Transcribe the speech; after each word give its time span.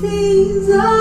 things 0.00 0.70
are 0.70 0.99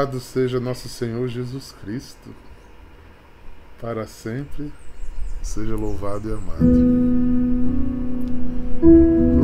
Louvado 0.00 0.18
seja 0.18 0.58
nosso 0.58 0.88
Senhor 0.88 1.28
Jesus 1.28 1.74
Cristo. 1.84 2.30
Para 3.78 4.06
sempre 4.06 4.72
seja 5.42 5.76
louvado 5.76 6.26
e 6.26 6.32
amado. 6.32 6.64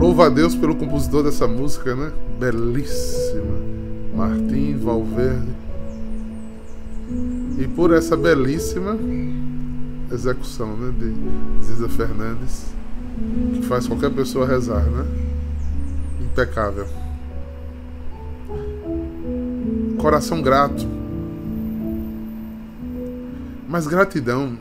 Louva 0.01 0.27
a 0.27 0.29
Deus 0.31 0.55
pelo 0.55 0.75
compositor 0.75 1.25
dessa 1.25 1.47
música, 1.47 1.95
né? 1.95 2.11
Belíssima. 2.39 3.59
Martim 4.17 4.79
Valverde. 4.79 5.53
E 7.59 7.69
por 7.69 7.93
essa 7.93 8.17
belíssima 8.17 8.97
execução, 10.11 10.75
né? 10.75 10.95
De 10.99 11.67
Ziza 11.67 11.89
Fernandes. 11.91 12.65
Que 13.53 13.63
faz 13.67 13.87
qualquer 13.87 14.11
pessoa 14.11 14.47
rezar, 14.47 14.85
né? 14.85 15.05
Impecável. 16.23 16.87
Coração 19.99 20.43
grato. 20.43 20.87
Mas 23.69 23.87
gratidão, 23.87 24.57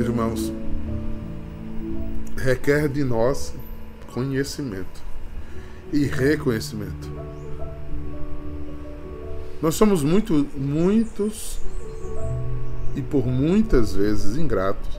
irmãos, 0.00 0.52
requer 2.36 2.88
de 2.88 3.04
nós 3.04 3.54
conhecimento 4.12 5.02
e 5.92 6.04
reconhecimento. 6.04 7.10
Nós 9.60 9.74
somos 9.74 10.02
muito, 10.02 10.46
muitos 10.56 11.58
e 12.94 13.02
por 13.02 13.26
muitas 13.26 13.94
vezes 13.94 14.36
ingratos. 14.36 14.98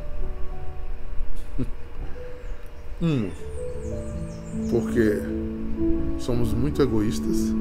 Um, 3.01 3.31
porque 4.69 5.21
somos 6.17 6.53
muito 6.53 6.81
egoístas, 6.81 7.53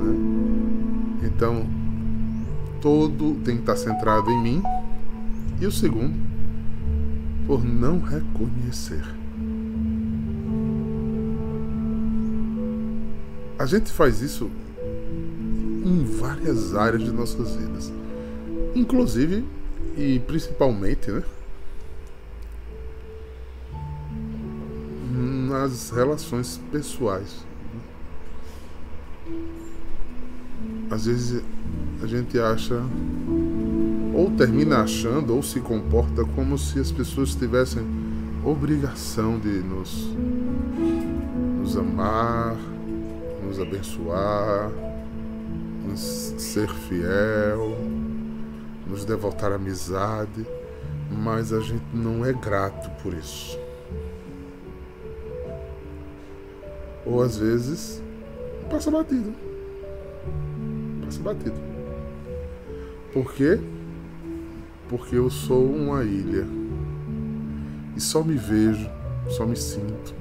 né? 0.00 1.26
Então, 1.26 1.66
todo 2.80 3.34
tem 3.44 3.56
que 3.56 3.62
estar 3.62 3.76
centrado 3.76 4.30
em 4.30 4.42
mim. 4.42 4.62
E 5.60 5.66
o 5.66 5.72
segundo, 5.72 6.14
por 7.46 7.64
não 7.64 8.00
reconhecer. 8.00 9.04
A 13.58 13.66
gente 13.66 13.92
faz 13.92 14.22
isso 14.22 14.50
em 15.84 16.04
várias 16.04 16.74
áreas 16.74 17.04
de 17.04 17.12
nossas 17.12 17.54
vidas. 17.56 17.92
Inclusive 18.74 19.44
e 19.96 20.18
principalmente, 20.20 21.10
né? 21.10 21.22
Nas 25.48 25.90
relações 25.90 26.58
pessoais. 26.70 27.44
Às 30.90 31.06
vezes 31.06 31.42
a 32.02 32.06
gente 32.06 32.38
acha 32.38 32.82
ou 34.12 34.30
termina 34.32 34.82
achando 34.82 35.34
ou 35.34 35.42
se 35.42 35.60
comporta 35.60 36.24
como 36.34 36.58
se 36.58 36.80
as 36.80 36.90
pessoas 36.90 37.34
tivessem 37.34 37.86
obrigação 38.44 39.38
de 39.38 39.48
nos 39.48 40.08
nos 41.60 41.76
amar, 41.76 42.56
nos 43.46 43.60
abençoar, 43.60 44.72
ser 45.96 46.68
fiel, 46.68 47.76
nos 48.86 49.04
devotar 49.04 49.52
amizade, 49.52 50.46
mas 51.10 51.52
a 51.52 51.60
gente 51.60 51.84
não 51.94 52.24
é 52.24 52.32
grato 52.32 52.90
por 53.02 53.14
isso. 53.14 53.58
Ou 57.06 57.22
às 57.22 57.36
vezes 57.36 58.02
passa 58.68 58.90
batido. 58.90 59.49
Passa 61.20 61.22
batido. 61.22 61.60
Por 63.12 63.32
quê? 63.34 63.60
Porque 64.88 65.16
eu 65.16 65.30
sou 65.30 65.70
uma 65.70 66.02
ilha. 66.02 66.46
E 67.96 68.00
só 68.00 68.22
me 68.24 68.34
vejo, 68.34 68.88
só 69.28 69.46
me 69.46 69.56
sinto. 69.56 70.14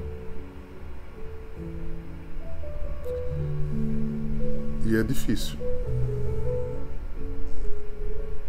E 4.86 4.96
é 4.96 5.04
difícil. 5.04 5.58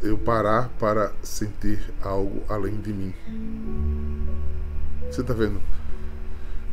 Eu 0.02 0.17
parar 0.19 0.70
para 0.79 1.12
sentir 1.23 1.93
algo 2.02 2.43
além 2.49 2.81
de 2.81 2.93
mim. 2.93 3.14
Você 5.11 5.20
está 5.20 5.35
vendo 5.35 5.61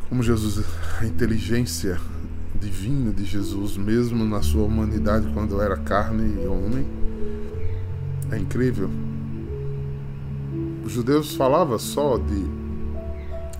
como 0.08 0.22
Jesus, 0.22 0.64
a 1.00 1.04
inteligência 1.04 2.00
divina 2.60 3.12
de 3.12 3.24
Jesus, 3.24 3.76
mesmo 3.76 4.24
na 4.24 4.42
sua 4.42 4.64
humanidade, 4.64 5.28
quando 5.32 5.60
era 5.60 5.76
carne 5.76 6.42
e 6.42 6.46
homem, 6.46 6.86
é 8.30 8.38
incrível. 8.38 8.90
Os 10.84 10.92
judeus 10.92 11.34
falavam 11.34 11.78
só 11.78 12.18
de 12.18 12.44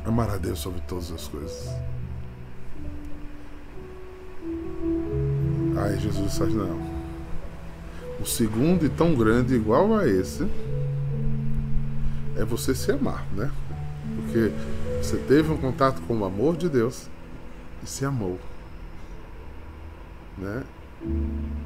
amar 0.05 0.31
a 0.31 0.37
Deus 0.37 0.59
sobre 0.59 0.81
todas 0.83 1.12
as 1.12 1.29
coisas. 1.29 1.69
Aí 5.77 5.99
Jesus 6.01 6.33
disse: 6.33 6.44
não. 6.44 6.99
O 8.21 8.27
segundo 8.27 8.85
e 8.85 8.89
tão 8.89 9.15
grande 9.15 9.55
igual 9.55 9.97
a 9.97 10.09
esse 10.09 10.44
é 12.37 12.44
você 12.44 12.75
se 12.75 12.91
amar, 12.91 13.25
né? 13.33 13.51
Porque 14.17 14.51
você 15.01 15.17
teve 15.17 15.53
um 15.53 15.56
contato 15.56 16.01
com 16.03 16.19
o 16.19 16.25
amor 16.25 16.56
de 16.56 16.69
Deus 16.69 17.09
e 17.83 17.87
se 17.87 18.05
amou. 18.05 18.39
Né? 20.40 20.62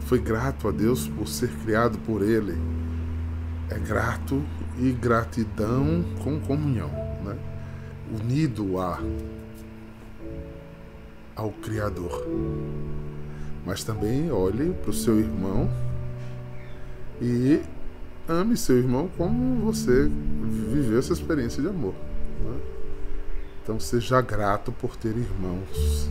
Foi 0.01 0.19
grato 0.19 0.69
a 0.69 0.71
Deus 0.73 1.09
por 1.09 1.27
ser 1.29 1.51
criado 1.65 1.99
por 1.99 2.23
Ele. 2.23 2.59
É 3.71 3.79
grato 3.79 4.43
e 4.79 4.93
gratidão 4.93 6.05
com 6.23 6.41
comunhão, 6.41 6.91
né? 7.25 7.37
unido 8.21 8.79
a 8.79 9.01
ao 11.35 11.51
Criador. 11.51 12.27
Mas 13.65 13.83
também 13.85 14.31
olhe 14.31 14.73
para 14.73 14.91
o 14.91 14.95
seu 14.95 15.19
irmão 15.19 15.71
e 17.21 17.61
ame 18.29 18.57
seu 18.57 18.79
irmão 18.79 19.09
como 19.17 19.65
você 19.65 20.11
viveu 20.73 20.99
essa 20.99 21.13
experiência 21.13 21.63
de 21.63 21.69
amor. 21.69 21.95
Né? 22.45 22.61
Então 23.63 23.79
seja 23.79 24.21
grato 24.21 24.73
por 24.73 24.97
ter 24.97 25.17
irmãos. 25.17 26.11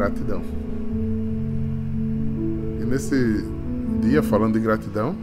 Gratidão. 0.00 0.42
E 2.80 2.84
nesse 2.86 3.44
dia, 4.00 4.22
falando 4.22 4.54
de 4.54 4.60
gratidão, 4.60 5.14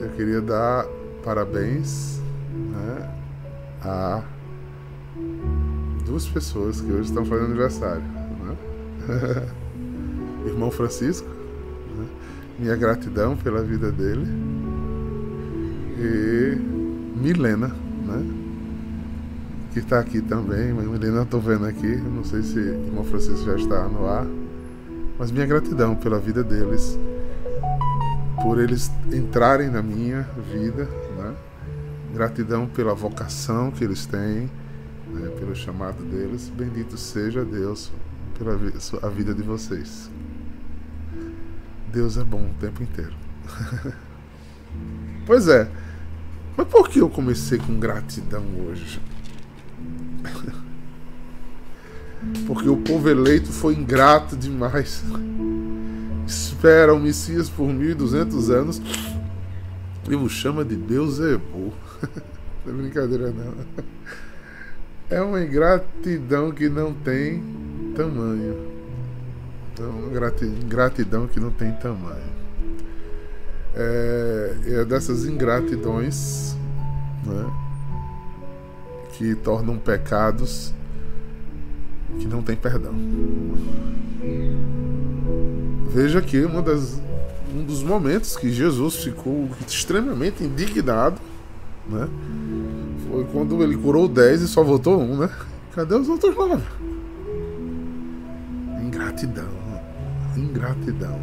eu 0.00 0.10
queria 0.10 0.40
dar 0.40 0.86
parabéns 1.24 2.20
né, 2.54 3.10
a 3.82 4.22
duas 6.06 6.24
pessoas 6.28 6.80
que 6.80 6.92
hoje 6.92 7.08
estão 7.08 7.24
fazendo 7.24 7.46
aniversário. 7.46 8.04
Né? 8.04 8.56
Irmão 10.46 10.70
Francisco, 10.70 11.26
né, 11.26 12.06
minha 12.60 12.76
gratidão 12.76 13.36
pela 13.36 13.60
vida 13.60 13.90
dele. 13.90 14.28
E 15.98 16.56
Milena, 17.18 17.74
né? 18.06 18.43
Que 19.74 19.80
está 19.80 19.98
aqui 19.98 20.22
também, 20.22 20.72
Milena 20.72 21.22
estou 21.22 21.40
vendo 21.40 21.66
aqui, 21.66 21.96
não 21.96 22.22
sei 22.22 22.44
se 22.44 22.56
o 22.60 22.86
irmão 22.86 23.02
Francisco 23.02 23.44
já 23.44 23.56
está 23.56 23.88
no 23.88 24.06
ar, 24.06 24.24
mas 25.18 25.32
minha 25.32 25.44
gratidão 25.44 25.96
pela 25.96 26.16
vida 26.16 26.44
deles, 26.44 26.96
por 28.40 28.60
eles 28.60 28.88
entrarem 29.12 29.68
na 29.68 29.82
minha 29.82 30.22
vida, 30.52 30.84
né? 31.18 31.34
gratidão 32.14 32.68
pela 32.68 32.94
vocação 32.94 33.72
que 33.72 33.82
eles 33.82 34.06
têm, 34.06 34.48
né? 35.12 35.28
pelo 35.40 35.56
chamado 35.56 36.04
deles, 36.04 36.52
bendito 36.56 36.96
seja 36.96 37.44
Deus 37.44 37.90
pela 38.38 38.52
a 39.02 39.08
vida 39.08 39.34
de 39.34 39.42
vocês. 39.42 40.08
Deus 41.92 42.16
é 42.16 42.22
bom 42.22 42.46
o 42.46 42.54
tempo 42.60 42.80
inteiro. 42.80 43.14
pois 45.26 45.48
é, 45.48 45.68
mas 46.56 46.68
por 46.68 46.88
que 46.88 47.00
eu 47.00 47.10
comecei 47.10 47.58
com 47.58 47.80
gratidão 47.80 48.44
hoje? 48.68 49.00
Porque 52.54 52.68
o 52.68 52.76
povo 52.76 53.10
eleito 53.10 53.50
foi 53.50 53.74
ingrato 53.74 54.36
demais. 54.36 55.02
Espera 56.26 56.94
o 56.94 57.00
Messias 57.00 57.50
por 57.50 57.68
1200 57.68 58.48
anos 58.48 58.80
e 60.08 60.14
o 60.14 60.28
chama 60.28 60.64
de 60.64 60.76
Deus 60.76 61.18
Ebu. 61.18 61.72
Não 62.64 62.72
é 62.72 62.76
brincadeira, 62.76 63.30
não. 63.30 63.52
É 65.10 65.20
uma 65.20 65.42
ingratidão 65.42 66.50
que 66.50 66.66
não 66.66 66.94
tem 66.94 67.42
tamanho. 67.94 68.56
Então, 69.70 69.92
ingratidão 70.62 71.26
que 71.26 71.38
não 71.38 71.50
tem 71.50 71.72
tamanho. 71.72 72.32
É, 73.74 74.56
é 74.66 74.84
dessas 74.86 75.26
ingratidões 75.26 76.56
né, 77.26 77.52
que 79.12 79.34
tornam 79.34 79.76
pecados 79.76 80.72
que 82.18 82.26
não 82.26 82.42
tem 82.42 82.56
perdão. 82.56 82.94
Veja 85.90 86.20
que 86.20 86.44
uma 86.44 86.60
das, 86.60 87.00
um 87.54 87.62
dos 87.64 87.82
momentos 87.82 88.36
que 88.36 88.50
Jesus 88.50 88.96
ficou 88.96 89.48
extremamente 89.66 90.42
indignado 90.42 91.20
né, 91.88 92.08
foi 93.08 93.24
quando 93.24 93.62
ele 93.62 93.76
curou 93.76 94.08
dez 94.08 94.42
e 94.42 94.48
só 94.48 94.64
votou 94.64 95.00
um, 95.00 95.18
né? 95.18 95.30
Cadê 95.74 95.94
os 95.94 96.08
outros 96.08 96.34
nove? 96.36 96.62
Ingratidão. 98.80 99.48
Ingratidão. 100.36 101.20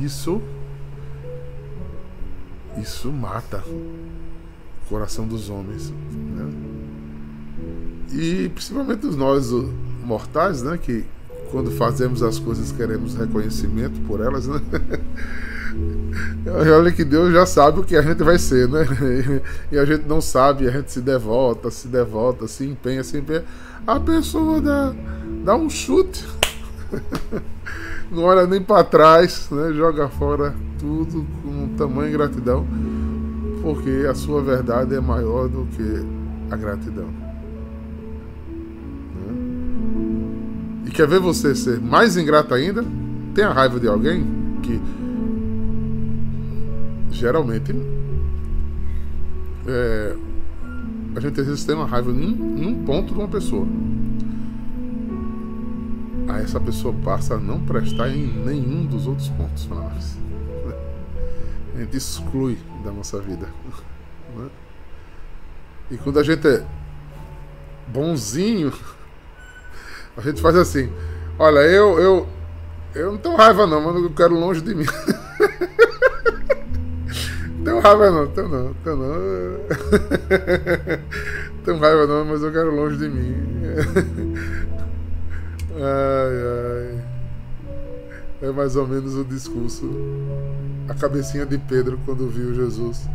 Isso. 0.00 0.40
Isso 2.80 3.10
mata 3.10 3.62
o 3.66 4.88
coração 4.88 5.26
dos 5.26 5.50
homens. 5.50 5.90
Né? 5.90 6.50
E 8.12 8.48
principalmente 8.48 9.06
nós 9.06 9.52
mortais, 10.08 10.62
né? 10.62 10.78
Que 10.78 11.04
quando 11.50 11.70
fazemos 11.70 12.22
as 12.22 12.38
coisas 12.38 12.72
queremos 12.72 13.14
reconhecimento 13.14 14.00
por 14.06 14.20
elas, 14.20 14.46
né? 14.46 14.60
Olha 16.76 16.90
que 16.90 17.04
Deus 17.04 17.32
já 17.32 17.44
sabe 17.44 17.80
o 17.80 17.84
que 17.84 17.94
a 17.94 18.02
gente 18.02 18.22
vai 18.22 18.38
ser, 18.38 18.66
né? 18.68 18.86
E 19.70 19.78
a 19.78 19.84
gente 19.84 20.06
não 20.08 20.20
sabe, 20.20 20.66
a 20.66 20.70
gente 20.70 20.90
se 20.90 21.00
devota, 21.00 21.70
se 21.70 21.86
devota, 21.86 22.48
se 22.48 22.64
empenha, 22.64 23.04
se 23.04 23.18
empenha. 23.18 23.44
A 23.86 24.00
pessoa 24.00 24.60
dá, 24.60 24.94
dá 25.44 25.54
um 25.54 25.68
chute, 25.68 26.26
não 28.10 28.24
olha 28.24 28.46
nem 28.46 28.62
para 28.62 28.82
trás, 28.82 29.48
né? 29.50 29.72
Joga 29.74 30.08
fora 30.08 30.54
tudo 30.78 31.26
com 31.42 31.68
tamanho 31.76 32.12
gratidão, 32.12 32.66
porque 33.62 34.06
a 34.10 34.14
sua 34.14 34.42
verdade 34.42 34.94
é 34.94 35.00
maior 35.00 35.48
do 35.48 35.66
que 35.76 36.06
a 36.50 36.56
gratidão. 36.56 37.27
Quer 40.98 41.06
ver 41.06 41.20
você 41.20 41.54
ser 41.54 41.80
mais 41.80 42.16
ingrato 42.16 42.52
ainda, 42.52 42.84
tenha 43.32 43.52
raiva 43.52 43.78
de 43.78 43.86
alguém 43.86 44.26
que 44.60 44.80
geralmente 47.12 47.72
é, 49.64 50.16
a 51.14 51.20
gente 51.20 51.40
às 51.40 51.46
vezes 51.46 51.64
tem 51.64 51.76
uma 51.76 51.86
raiva 51.86 52.10
em 52.10 52.66
um, 52.66 52.84
ponto 52.84 53.14
de 53.14 53.20
uma 53.20 53.28
pessoa. 53.28 53.64
Aí 56.30 56.42
essa 56.42 56.58
pessoa 56.58 56.92
passa 57.04 57.36
a 57.36 57.38
não 57.38 57.60
prestar 57.60 58.08
em 58.08 58.26
nenhum 58.44 58.84
dos 58.84 59.06
outros 59.06 59.28
pontos. 59.28 59.68
A 61.76 61.78
gente 61.78 61.96
exclui 61.96 62.58
da 62.82 62.90
nossa 62.90 63.20
vida. 63.20 63.46
Né? 64.36 64.48
E 65.92 65.96
quando 65.96 66.18
a 66.18 66.24
gente 66.24 66.44
é 66.44 66.66
bonzinho, 67.86 68.72
a 70.18 70.20
gente 70.20 70.42
faz 70.42 70.54
assim. 70.56 70.92
Olha, 71.38 71.60
eu, 71.60 72.00
eu, 72.00 72.26
eu 72.92 73.12
não 73.12 73.18
tenho 73.18 73.36
raiva 73.36 73.68
não, 73.68 73.80
mas 73.80 73.94
eu 74.02 74.10
quero 74.10 74.34
longe 74.34 74.60
de 74.60 74.74
mim. 74.74 74.84
tenho 77.64 77.78
raiva 77.78 78.10
não, 78.10 78.26
tenho 78.26 78.48
não, 78.48 78.74
tenho 78.82 78.96
não. 78.96 79.14
tenho 81.64 81.78
raiva 81.78 82.08
não, 82.08 82.24
mas 82.24 82.42
eu 82.42 82.50
quero 82.50 82.74
longe 82.74 82.96
de 82.96 83.08
mim. 83.08 83.36
ai, 85.78 86.34
ai. 86.56 86.98
É 88.42 88.50
mais 88.50 88.74
ou 88.74 88.84
menos 88.86 89.14
o 89.14 89.24
discurso, 89.24 89.88
a 90.88 90.94
cabecinha 90.94 91.46
de 91.46 91.58
Pedro 91.58 91.96
quando 92.04 92.28
viu 92.28 92.52
Jesus, 92.54 93.08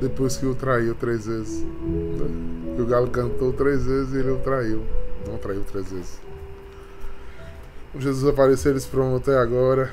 depois 0.00 0.36
que 0.36 0.46
o 0.46 0.56
traiu 0.56 0.96
três 0.96 1.26
vezes. 1.26 1.62
Né? 1.62 2.26
Que 2.74 2.82
o 2.82 2.86
galo 2.86 3.08
cantou 3.10 3.52
três 3.52 3.86
vezes 3.86 4.12
e 4.14 4.18
ele 4.18 4.30
o 4.30 4.38
traiu. 4.38 4.82
Não 5.26 5.38
traiu 5.38 5.64
três 5.64 5.90
vezes. 5.90 6.20
Jesus 7.96 8.28
apareceu, 8.28 8.72
eles 8.72 8.86
pronto, 8.86 9.30
é 9.30 9.38
agora. 9.38 9.92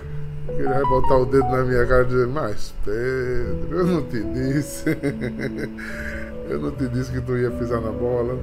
Ele 0.49 0.67
vai 0.67 0.83
botar 0.83 1.17
o 1.17 1.25
dedo 1.25 1.47
na 1.49 1.63
minha 1.63 1.85
cara 1.87 2.03
e 2.03 2.07
dizer, 2.07 2.27
mas 2.27 2.73
Pedro, 2.83 3.77
eu 3.77 3.85
não 3.85 4.03
te 4.03 4.21
disse. 4.21 4.89
eu 6.49 6.59
não 6.59 6.71
te 6.71 6.87
disse 6.87 7.11
que 7.11 7.21
tu 7.21 7.37
ia 7.37 7.49
pisar 7.51 7.81
na 7.81 7.91
bola. 7.91 8.37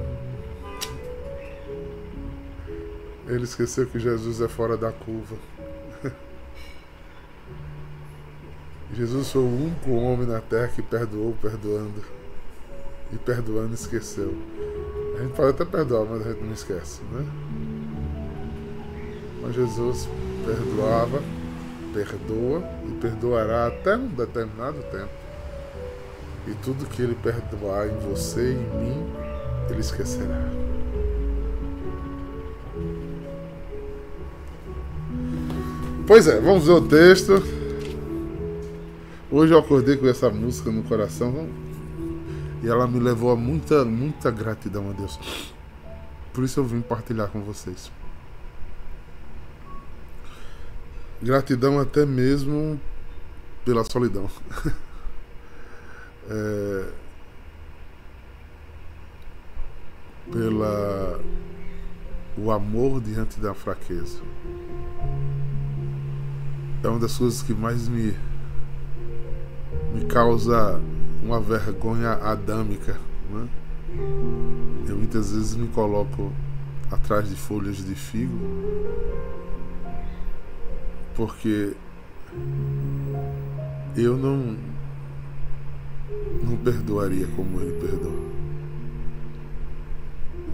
Ele 3.27 3.43
esqueceu 3.43 3.87
que 3.87 3.99
Jesus 3.99 4.41
é 4.41 4.47
fora 4.49 4.75
da 4.75 4.91
curva. 4.91 5.37
Jesus 8.93 9.31
foi 9.31 9.41
o 9.41 9.47
único 9.47 9.91
homem 9.91 10.27
na 10.27 10.41
terra 10.41 10.67
que 10.67 10.81
perdoou 10.81 11.33
perdoando. 11.41 12.03
E 13.13 13.17
perdoando 13.17 13.73
esqueceu. 13.73 14.35
Gente 15.23 15.35
pode 15.35 15.51
até 15.51 15.63
perdoar, 15.63 16.03
mas 16.03 16.27
a 16.27 16.31
gente 16.31 16.43
não 16.43 16.51
esquece, 16.51 16.99
né? 17.13 17.25
Mas 19.41 19.55
Jesus 19.55 20.09
perdoava, 20.45 21.23
perdoa 21.93 22.61
e 22.85 22.91
perdoará 22.99 23.67
até 23.67 23.95
um 23.95 24.07
determinado 24.07 24.83
tempo. 24.91 25.09
E 26.45 26.53
tudo 26.55 26.85
que 26.87 27.01
ele 27.01 27.15
perdoar 27.15 27.87
em 27.87 27.97
você 27.99 28.51
e 28.51 28.53
em 28.53 28.79
mim, 28.81 29.13
ele 29.69 29.79
esquecerá. 29.79 30.43
Pois 36.05 36.27
é, 36.27 36.37
vamos 36.41 36.67
ver 36.67 36.73
o 36.73 36.81
texto. 36.81 37.41
Hoje 39.31 39.53
eu 39.53 39.59
acordei 39.59 39.95
com 39.95 40.05
essa 40.05 40.29
música 40.29 40.69
no 40.69 40.83
coração 40.83 41.47
e 42.63 42.67
ela 42.69 42.87
me 42.87 42.97
levou 42.97 43.29
a 43.29 43.35
muita, 43.35 43.83
muita 43.83 44.31
gratidão 44.31 44.89
a 44.89 44.93
Deus. 44.93 45.19
Por 46.31 46.45
isso 46.45 46.61
eu 46.61 46.63
vim 46.63 46.79
partilhar 46.79 47.27
com 47.27 47.41
vocês. 47.41 47.91
Gratidão 51.21 51.77
até 51.77 52.05
mesmo 52.05 52.79
pela 53.65 53.83
solidão. 53.83 54.29
é, 56.29 56.89
pela 60.31 61.21
o 62.37 62.49
amor 62.49 63.01
diante 63.01 63.41
da 63.41 63.53
fraqueza. 63.53 64.21
É 66.81 66.87
uma 66.87 66.99
das 66.99 67.17
coisas 67.17 67.41
que 67.41 67.53
mais 67.53 67.89
me 67.89 68.17
me 69.93 70.05
causa 70.05 70.81
uma 71.23 71.39
vergonha 71.39 72.11
adâmica. 72.13 72.97
Né? 73.31 73.47
Eu 74.87 74.97
muitas 74.97 75.31
vezes 75.31 75.55
me 75.55 75.67
coloco 75.69 76.31
atrás 76.91 77.29
de 77.29 77.35
folhas 77.35 77.77
de 77.77 77.95
figo 77.95 78.37
porque 81.15 81.73
eu 83.95 84.17
não 84.17 84.57
não 86.43 86.57
perdoaria 86.57 87.27
como 87.35 87.61
ele 87.61 87.79
perdoa. 87.79 88.33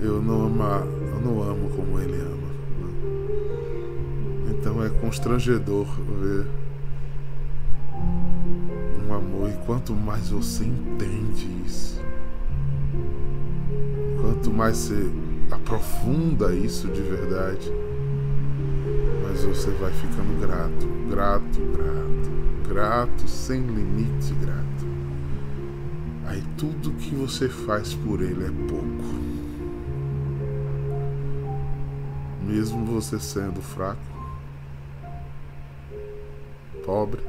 Eu 0.02 0.22
não 0.22 0.46
ama, 0.46 0.84
eu 1.14 1.20
não 1.20 1.42
amo 1.42 1.70
como 1.70 2.00
ele 2.00 2.16
ama. 2.22 2.50
Né? 2.80 2.90
Então 4.52 4.84
é 4.84 4.90
constrangedor 4.90 5.88
ver 6.22 6.46
quanto 9.70 9.94
mais 9.94 10.32
você 10.32 10.64
entende 10.64 11.48
isso, 11.64 12.02
quanto 14.20 14.52
mais 14.52 14.76
você 14.78 15.12
aprofunda 15.52 16.56
isso 16.56 16.88
de 16.88 17.04
verdade, 17.04 17.72
mas 19.22 19.44
você 19.44 19.70
vai 19.70 19.92
ficando 19.92 20.42
grato, 20.42 20.88
grato, 21.08 21.60
grato, 21.78 22.68
grato, 22.68 23.28
sem 23.28 23.62
limite 23.62 24.34
grato. 24.42 24.88
Aí 26.26 26.44
tudo 26.58 26.90
que 26.94 27.14
você 27.14 27.48
faz 27.48 27.94
por 27.94 28.24
ele 28.24 28.46
é 28.46 28.68
pouco. 28.68 29.20
Mesmo 32.44 32.84
você 32.86 33.20
sendo 33.20 33.62
fraco, 33.62 34.02
pobre 36.84 37.22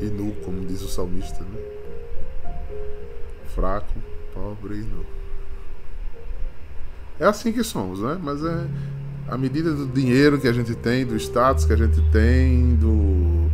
e 0.00 0.06
nu, 0.06 0.32
como 0.42 0.64
diz 0.64 0.80
o 0.80 0.88
salmista, 0.88 1.44
né? 1.44 1.81
Fraco, 3.54 3.92
pobre 4.32 4.76
e 4.76 4.82
nu. 4.82 5.04
É 7.20 7.26
assim 7.26 7.52
que 7.52 7.62
somos, 7.62 8.00
né? 8.00 8.18
Mas 8.20 8.44
é 8.44 8.66
à 9.28 9.36
medida 9.36 9.72
do 9.72 9.86
dinheiro 9.86 10.40
que 10.40 10.48
a 10.48 10.52
gente 10.52 10.74
tem, 10.74 11.06
do 11.06 11.16
status 11.16 11.64
que 11.64 11.72
a 11.72 11.76
gente 11.76 12.00
tem, 12.10 12.74
do, 12.76 13.48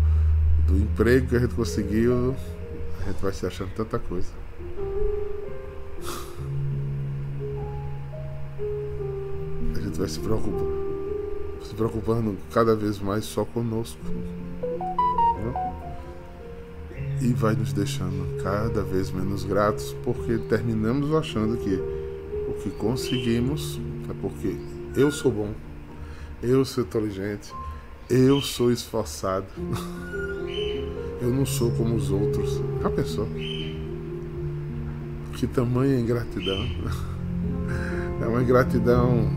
do 0.67 0.77
emprego 0.77 1.29
que 1.29 1.37
a 1.37 1.39
gente 1.41 1.55
conseguiu, 1.55 2.35
a 3.03 3.09
gente 3.09 3.21
vai 3.21 3.33
se 3.33 3.47
achando 3.47 3.71
tanta 3.77 3.99
coisa. 3.99 4.29
A 9.77 9.81
gente 9.81 9.99
vai 9.99 10.09
se 10.09 10.19
preocupando, 10.21 11.59
se 11.63 11.75
preocupando 11.75 12.37
cada 12.53 12.75
vez 12.75 12.99
mais 12.99 13.25
só 13.25 13.45
conosco. 13.45 14.01
E 17.21 17.33
vai 17.33 17.55
nos 17.55 17.73
deixando 17.73 18.43
cada 18.43 18.83
vez 18.83 19.11
menos 19.11 19.45
gratos, 19.45 19.97
porque 20.05 20.39
terminamos 20.39 21.13
achando 21.13 21.57
que 21.57 21.75
o 22.49 22.55
que 22.63 22.71
conseguimos 22.71 23.81
é 24.09 24.15
porque 24.21 24.57
eu 24.95 25.11
sou 25.11 25.33
bom, 25.33 25.53
eu 26.43 26.65
sou 26.65 26.85
inteligente, 26.85 27.53
eu 28.09 28.41
sou 28.41 28.71
esforçado, 28.71 29.47
eu 31.21 31.31
não 31.31 31.45
sou 31.45 31.71
como 31.73 31.97
os 31.97 32.11
outros. 32.11 32.63
Já 32.83 32.91
pensou? 32.91 33.29
Que 35.35 35.47
tamanha 35.47 35.99
ingratidão! 35.99 36.59
É 38.21 38.27
uma 38.27 38.43
ingratidão 38.43 39.31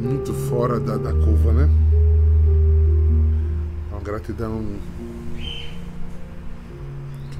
muito 0.00 0.32
fora 0.32 0.78
da, 0.78 0.96
da 0.96 1.12
curva, 1.12 1.52
né? 1.52 1.68
É 3.90 3.94
uma 3.94 4.00
gratidão 4.00 4.64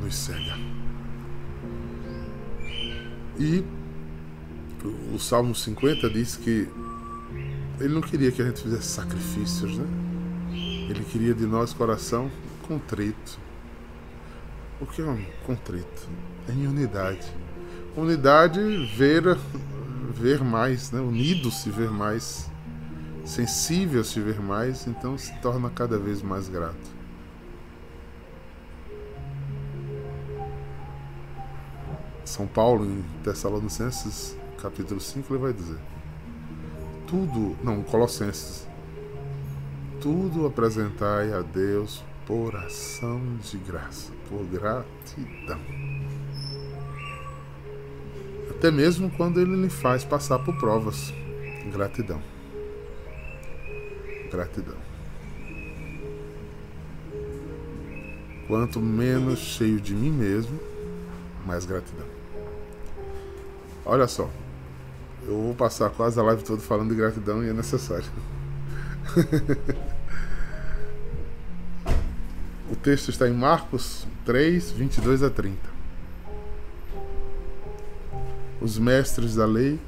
nos 0.08 0.16
cega. 0.16 0.54
E 3.38 3.62
o 5.14 5.18
Salmo 5.18 5.54
50 5.54 6.08
diz 6.08 6.34
que 6.36 6.66
ele 7.78 7.94
não 7.94 8.00
queria 8.00 8.32
que 8.32 8.40
a 8.40 8.46
gente 8.46 8.62
fizesse 8.62 8.88
sacrifícios, 8.88 9.76
né? 9.76 9.86
Ele 10.88 11.04
queria 11.04 11.34
de 11.34 11.46
nós 11.46 11.74
coração 11.74 12.30
contrito. 12.66 13.38
O 14.80 14.86
que 14.86 15.02
é 15.02 15.04
um 15.04 15.22
contrito? 15.44 16.08
É 16.48 16.52
em 16.52 16.66
unidade. 16.66 17.26
Unidade, 17.96 18.60
ver, 18.96 19.36
ver 20.10 20.42
mais, 20.42 20.90
né? 20.90 21.00
unido 21.00 21.50
se 21.50 21.68
ver 21.70 21.90
mais, 21.90 22.50
sensível 23.24 24.02
se 24.02 24.20
ver 24.20 24.40
mais, 24.40 24.86
então 24.86 25.18
se 25.18 25.36
torna 25.40 25.68
cada 25.68 25.98
vez 25.98 26.22
mais 26.22 26.48
grato. 26.48 26.97
São 32.28 32.46
Paulo, 32.46 32.84
em 32.84 33.02
Tessalonicenses, 33.24 34.36
capítulo 34.60 35.00
5, 35.00 35.32
ele 35.32 35.42
vai 35.42 35.52
dizer: 35.54 35.78
tudo, 37.06 37.56
não, 37.64 37.82
Colossenses, 37.82 38.68
tudo 39.98 40.46
apresentai 40.46 41.32
a 41.32 41.40
Deus 41.40 42.04
por 42.26 42.54
ação 42.54 43.18
de 43.38 43.56
graça, 43.56 44.12
por 44.28 44.44
gratidão. 44.44 45.58
Até 48.50 48.70
mesmo 48.70 49.10
quando 49.10 49.40
ele 49.40 49.56
lhe 49.62 49.70
faz 49.70 50.04
passar 50.04 50.38
por 50.40 50.54
provas, 50.58 51.10
gratidão. 51.72 52.20
Gratidão. 54.30 54.76
Quanto 58.46 58.80
menos 58.80 59.38
cheio 59.38 59.80
de 59.80 59.94
mim 59.94 60.10
mesmo, 60.10 60.60
mais 61.46 61.64
gratidão. 61.64 62.17
Olha 63.90 64.06
só, 64.06 64.28
eu 65.26 65.44
vou 65.44 65.54
passar 65.54 65.88
quase 65.88 66.20
a 66.20 66.22
live 66.22 66.44
toda 66.44 66.60
falando 66.60 66.90
de 66.90 66.94
gratidão 66.94 67.42
e 67.42 67.48
é 67.48 67.54
necessário. 67.54 68.04
o 72.70 72.76
texto 72.76 73.08
está 73.08 73.26
em 73.26 73.32
Marcos 73.32 74.06
3, 74.26 74.72
22 74.72 75.22
a 75.22 75.30
30. 75.30 75.56
Os 78.60 78.78
mestres 78.78 79.36
da 79.36 79.46
lei 79.46 79.80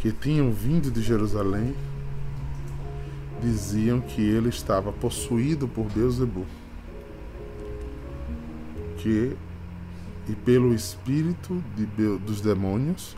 que 0.00 0.10
tinham 0.10 0.50
vindo 0.50 0.90
de 0.90 1.00
Jerusalém 1.00 1.72
diziam 3.40 4.00
que 4.00 4.22
ele 4.22 4.48
estava 4.48 4.92
possuído 4.92 5.68
por 5.68 5.84
Beuzebu, 5.84 6.44
que 8.96 9.36
e 10.28 10.34
pelo 10.34 10.74
espírito 10.74 11.62
de 11.76 11.86
dos 12.18 12.40
demônios 12.40 13.16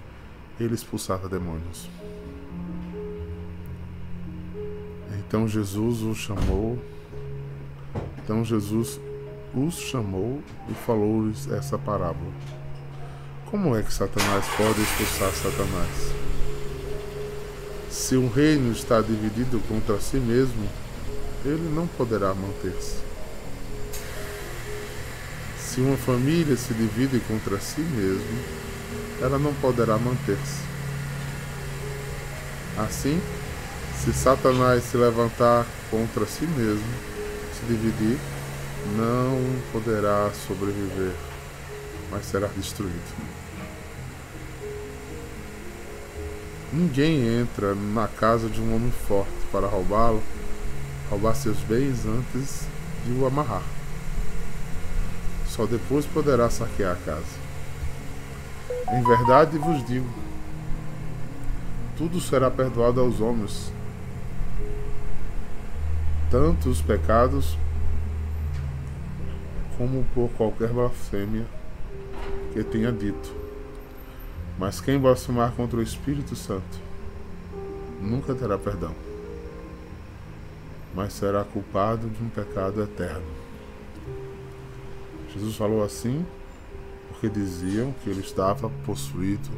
ele 0.59 0.75
expulsava 0.75 1.29
demônios. 1.29 1.88
Então 5.19 5.47
Jesus 5.47 6.03
os 6.03 6.19
chamou. 6.19 6.79
Então 8.19 8.45
Jesus 8.45 9.00
os 9.55 9.75
chamou 9.79 10.43
e 10.69 10.75
falou-lhes 10.75 11.50
essa 11.50 11.79
parábola. 11.79 12.33
Como 13.50 13.77
é 13.77 13.83
que 13.83 13.93
Satanás 13.93 14.47
pode 14.57 14.81
expulsar 14.81 15.31
Satanás? 15.33 16.12
Se 17.91 18.17
um 18.17 18.29
reino 18.29 18.73
está 18.73 19.00
dividido 19.00 19.61
contra 19.69 19.99
si 20.00 20.17
mesmo, 20.17 20.69
ele 21.45 21.71
não 21.75 21.87
poderá 21.87 22.35
manter-se. 22.35 22.97
Se 25.59 25.81
uma 25.81 25.97
família 25.97 26.57
se 26.57 26.75
divide 26.75 27.21
contra 27.21 27.59
si 27.61 27.81
mesmo, 27.81 28.68
ela 29.21 29.39
não 29.39 29.53
poderá 29.55 29.99
manter-se. 29.99 30.63
Assim, 32.77 33.21
se 33.97 34.13
Satanás 34.13 34.85
se 34.85 34.97
levantar 34.97 35.67
contra 35.91 36.25
si 36.27 36.47
mesmo, 36.47 36.87
se 37.53 37.67
dividir, 37.67 38.19
não 38.97 39.61
poderá 39.73 40.31
sobreviver, 40.47 41.15
mas 42.11 42.25
será 42.27 42.49
destruído. 42.57 43.39
Ninguém 46.73 47.41
entra 47.41 47.75
na 47.75 48.07
casa 48.07 48.49
de 48.49 48.61
um 48.61 48.77
homem 48.77 48.93
forte 49.09 49.33
para 49.51 49.67
roubá-lo, 49.67 50.23
roubar 51.11 51.35
seus 51.35 51.59
bens 51.61 52.05
antes 52.07 52.67
de 53.05 53.13
o 53.13 53.27
amarrar. 53.27 53.63
Só 55.49 55.67
depois 55.67 56.07
poderá 56.07 56.49
saquear 56.51 56.93
a 56.93 57.05
casa. 57.05 57.38
Em 58.90 59.02
verdade 59.02 59.59
vos 59.59 59.87
digo: 59.87 60.09
tudo 61.99 62.21
será 62.21 62.50
perdoado 62.50 63.00
aos 63.00 63.21
homens, 63.21 63.71
tanto 66.30 66.71
os 66.71 66.80
pecados 66.80 67.59
como 69.76 70.04
por 70.14 70.30
qualquer 70.30 70.71
blasfêmia 70.71 71.45
que 72.52 72.64
tenha 72.64 72.90
dito. 72.90 73.37
Mas 74.59 74.80
quem 74.80 74.99
blasfemar 74.99 75.52
contra 75.52 75.78
o 75.78 75.83
Espírito 75.83 76.35
Santo 76.35 76.78
nunca 78.00 78.35
terá 78.35 78.57
perdão, 78.57 78.95
mas 80.95 81.12
será 81.12 81.45
culpado 81.45 82.09
de 82.09 82.25
um 82.25 82.28
pecado 82.28 82.83
eterno. 82.83 83.26
Jesus 85.35 85.57
falou 85.57 85.85
assim 85.85 86.25
porque 87.19 87.29
diziam 87.29 87.93
que 87.93 88.09
ele 88.09 88.21
estava 88.21 88.71
possuído 88.87 89.51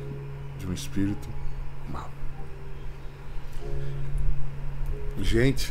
de 0.59 0.67
um 0.67 0.73
espírito 0.73 1.29
mau. 1.91 2.11
Gente, 5.19 5.71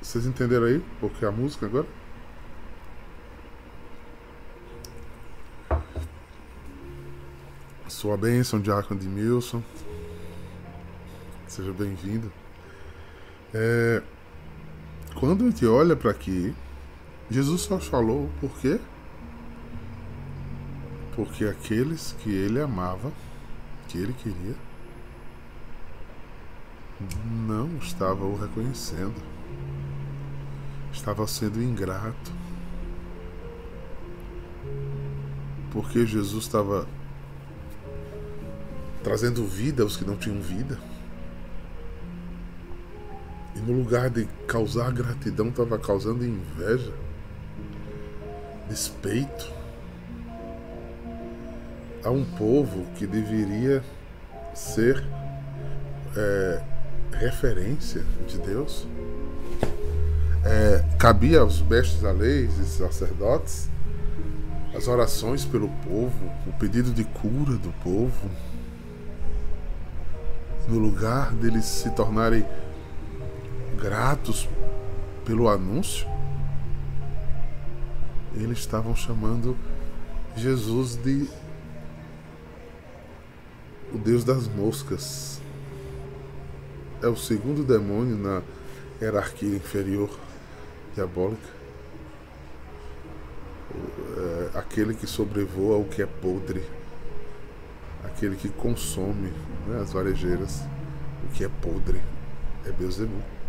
vocês 0.00 0.26
entenderam 0.26 0.66
aí 0.66 0.84
porque 0.98 1.24
a 1.24 1.30
música 1.30 1.66
agora? 1.66 1.86
Sua 7.86 8.16
bênção, 8.16 8.60
Diácono 8.60 8.98
de 8.98 9.06
Milson. 9.06 9.62
Seja 11.46 11.72
bem-vindo. 11.72 12.32
É, 13.54 14.02
quando 15.14 15.44
a 15.44 15.50
gente 15.50 15.64
olha 15.66 15.94
para 15.94 16.10
aqui, 16.10 16.52
Jesus 17.32 17.62
só 17.62 17.78
falou 17.78 18.28
por 18.40 18.50
quê? 18.58 18.78
Porque 21.16 21.46
aqueles 21.46 22.14
que 22.20 22.30
ele 22.30 22.60
amava, 22.60 23.10
que 23.88 23.96
ele 23.96 24.12
queria, 24.12 24.54
não 27.24 27.76
estavam 27.78 28.32
o 28.32 28.38
reconhecendo. 28.38 29.14
Estava 30.92 31.26
sendo 31.26 31.62
ingrato. 31.62 32.30
Porque 35.70 36.04
Jesus 36.04 36.44
estava 36.44 36.86
trazendo 39.02 39.44
vida 39.46 39.82
aos 39.82 39.96
que 39.96 40.04
não 40.04 40.16
tinham 40.16 40.40
vida. 40.40 40.78
E 43.56 43.58
no 43.60 43.78
lugar 43.78 44.10
de 44.10 44.26
causar 44.46 44.92
gratidão, 44.92 45.48
estava 45.48 45.78
causando 45.78 46.24
inveja, 46.24 46.92
despeito 48.68 49.50
a 52.04 52.10
um 52.10 52.24
povo 52.24 52.86
que 52.96 53.06
deveria 53.06 53.82
ser 54.54 55.02
é, 56.16 56.62
referência 57.12 58.04
de 58.26 58.38
Deus. 58.38 58.86
É, 60.44 60.84
cabia 60.98 61.40
aos 61.40 61.62
mestres 61.62 62.02
da 62.02 62.10
lei 62.10 62.46
e 62.46 62.64
sacerdotes 62.64 63.70
as 64.74 64.88
orações 64.88 65.44
pelo 65.44 65.68
povo, 65.68 66.32
o 66.46 66.52
pedido 66.58 66.92
de 66.92 67.04
cura 67.04 67.56
do 67.56 67.72
povo, 67.84 68.30
no 70.66 70.78
lugar 70.78 71.32
deles 71.34 71.64
se 71.64 71.90
tornarem 71.90 72.46
gratos 73.78 74.48
pelo 75.24 75.48
anúncio, 75.48 76.06
eles 78.34 78.58
estavam 78.58 78.94
chamando 78.94 79.56
Jesus 80.36 80.96
de 80.96 81.28
o 83.92 83.98
Deus 83.98 84.24
das 84.24 84.48
moscas. 84.48 85.40
É 87.02 87.08
o 87.08 87.16
segundo 87.16 87.62
demônio 87.64 88.16
na 88.16 88.42
hierarquia 89.00 89.54
inferior 89.54 90.10
diabólica. 90.94 91.62
É 94.54 94.58
aquele 94.58 94.94
que 94.94 95.06
sobrevoa 95.06 95.76
o 95.78 95.84
que 95.84 96.02
é 96.02 96.06
podre, 96.06 96.62
aquele 98.04 98.36
que 98.36 98.48
consome 98.48 99.32
né, 99.66 99.80
as 99.80 99.92
varejeiras, 99.92 100.62
o 101.24 101.32
que 101.34 101.44
é 101.44 101.48
podre, 101.48 102.00
é 102.64 102.70
Beuzebu. 102.70 103.41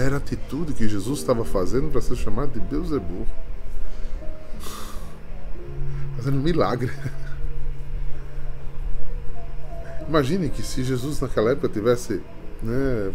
Era 0.00 0.14
a 0.14 0.18
atitude 0.18 0.72
que 0.72 0.88
Jesus 0.88 1.18
estava 1.18 1.44
fazendo 1.44 1.90
para 1.90 2.00
ser 2.00 2.16
chamado 2.16 2.52
de 2.52 2.60
Beuzebu? 2.60 3.26
Fazendo 6.16 6.38
um 6.38 6.42
milagre. 6.42 6.90
Imagine 10.08 10.48
que 10.48 10.62
se 10.62 10.82
Jesus 10.82 11.20
naquela 11.20 11.50
época 11.50 11.68
tivesse, 11.68 12.22
né, 12.62 13.12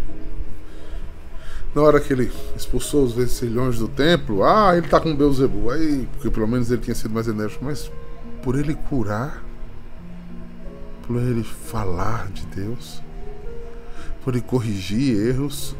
na 1.73 1.81
hora 1.81 1.99
que 1.99 2.13
ele 2.13 2.31
expulsou 2.55 3.03
os 3.03 3.13
vencilhões 3.13 3.79
do 3.79 3.87
templo, 3.87 4.43
ah, 4.43 4.77
ele 4.77 4.85
está 4.85 4.99
com 4.99 5.15
Beuzebu, 5.15 5.71
aí, 5.71 6.07
porque 6.13 6.29
pelo 6.29 6.47
menos 6.47 6.69
ele 6.69 6.81
tinha 6.81 6.95
sido 6.95 7.13
mais 7.15 7.27
enérgico, 7.27 7.65
mas 7.65 7.91
por 8.43 8.55
ele 8.55 8.75
curar, 8.75 9.43
por 11.07 11.17
ele 11.17 11.43
falar 11.43 12.27
de 12.27 12.45
Deus, 12.45 13.01
por 14.23 14.35
ele 14.35 14.43
corrigir 14.43 15.29
erros, 15.29 15.75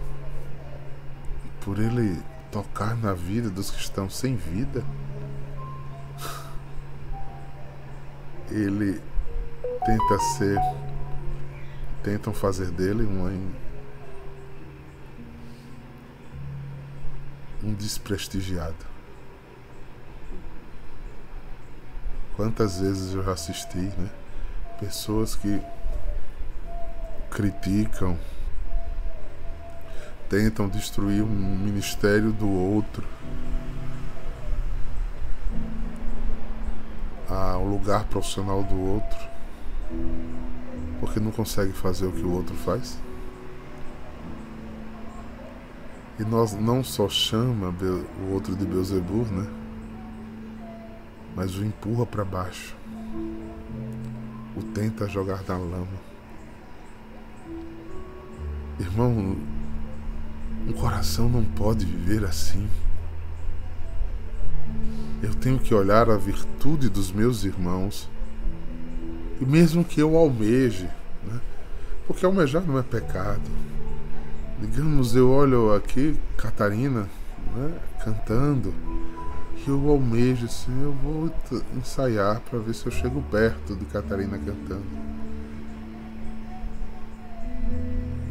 por 1.66 1.80
ele 1.80 2.22
tocar 2.52 2.96
na 2.96 3.12
vida 3.14 3.50
dos 3.50 3.72
que 3.72 3.80
estão 3.80 4.08
sem 4.08 4.36
vida, 4.36 4.86
ele 8.52 9.02
tenta 9.84 10.20
ser, 10.38 10.60
tentam 12.04 12.32
fazer 12.32 12.70
dele 12.70 13.04
uma, 13.04 13.32
um 17.64 17.74
desprestigiado. 17.74 18.86
Quantas 22.36 22.80
vezes 22.80 23.16
eu 23.16 23.24
já 23.24 23.32
assisti, 23.32 23.78
né? 23.78 24.12
Pessoas 24.80 25.36
que 25.36 25.60
criticam, 27.32 28.20
tentam 30.30 30.68
destruir 30.68 31.24
um 31.24 31.58
ministério 31.58 32.32
do 32.32 32.50
outro, 32.50 33.04
a, 37.30 37.58
o 37.58 37.68
lugar 37.68 38.06
profissional 38.06 38.64
do 38.64 38.80
outro, 38.80 39.20
porque 41.00 41.20
não 41.20 41.32
consegue 41.32 41.74
fazer 41.74 42.06
o 42.06 42.12
que 42.12 42.24
o 42.24 42.32
outro 42.32 42.56
faz. 42.56 42.98
E 46.18 46.24
nós 46.24 46.54
não 46.54 46.84
só 46.84 47.10
chama 47.10 47.74
o 48.22 48.34
outro 48.34 48.56
de 48.56 48.66
Beelzebub, 48.66 49.28
né? 49.32 49.48
Mas 51.36 51.58
o 51.58 51.66
empurra 51.66 52.06
para 52.06 52.24
baixo. 52.24 52.76
O 54.56 54.64
tenta 54.64 55.10
jogar 55.10 55.44
na 55.46 55.58
lama. 55.58 56.06
Irmão, 58.80 59.36
um 60.68 60.74
coração 60.74 61.30
não 61.30 61.44
pode 61.44 61.86
viver 61.86 62.24
assim. 62.26 62.68
Eu 65.22 65.34
tenho 65.36 65.60
que 65.60 65.74
olhar 65.74 66.10
a 66.10 66.18
virtude 66.18 66.90
dos 66.90 67.12
meus 67.12 67.44
irmãos, 67.44 68.10
e 69.40 69.46
mesmo 69.46 69.84
que 69.84 70.00
eu 70.00 70.16
almeje, 70.18 70.90
né? 71.24 71.40
porque 72.08 72.26
almejar 72.26 72.64
não 72.64 72.80
é 72.80 72.84
pecado. 72.84 73.50
Digamos, 74.60 75.16
eu 75.16 75.30
olho 75.30 75.74
aqui 75.74 76.18
Catarina 76.38 77.10
né? 77.56 77.74
cantando, 78.04 78.74
e 79.56 79.70
eu 79.70 79.90
almejo 79.90 80.46
assim, 80.46 80.84
eu 80.84 80.94
vou 80.94 81.32
ensaiar 81.76 82.40
para 82.42 82.60
ver 82.60 82.74
se 82.74 82.86
eu 82.86 82.92
chego 82.92 83.22
perto 83.24 83.76
de 83.76 83.86
Catarina 83.86 84.38
cantando. 84.38 84.86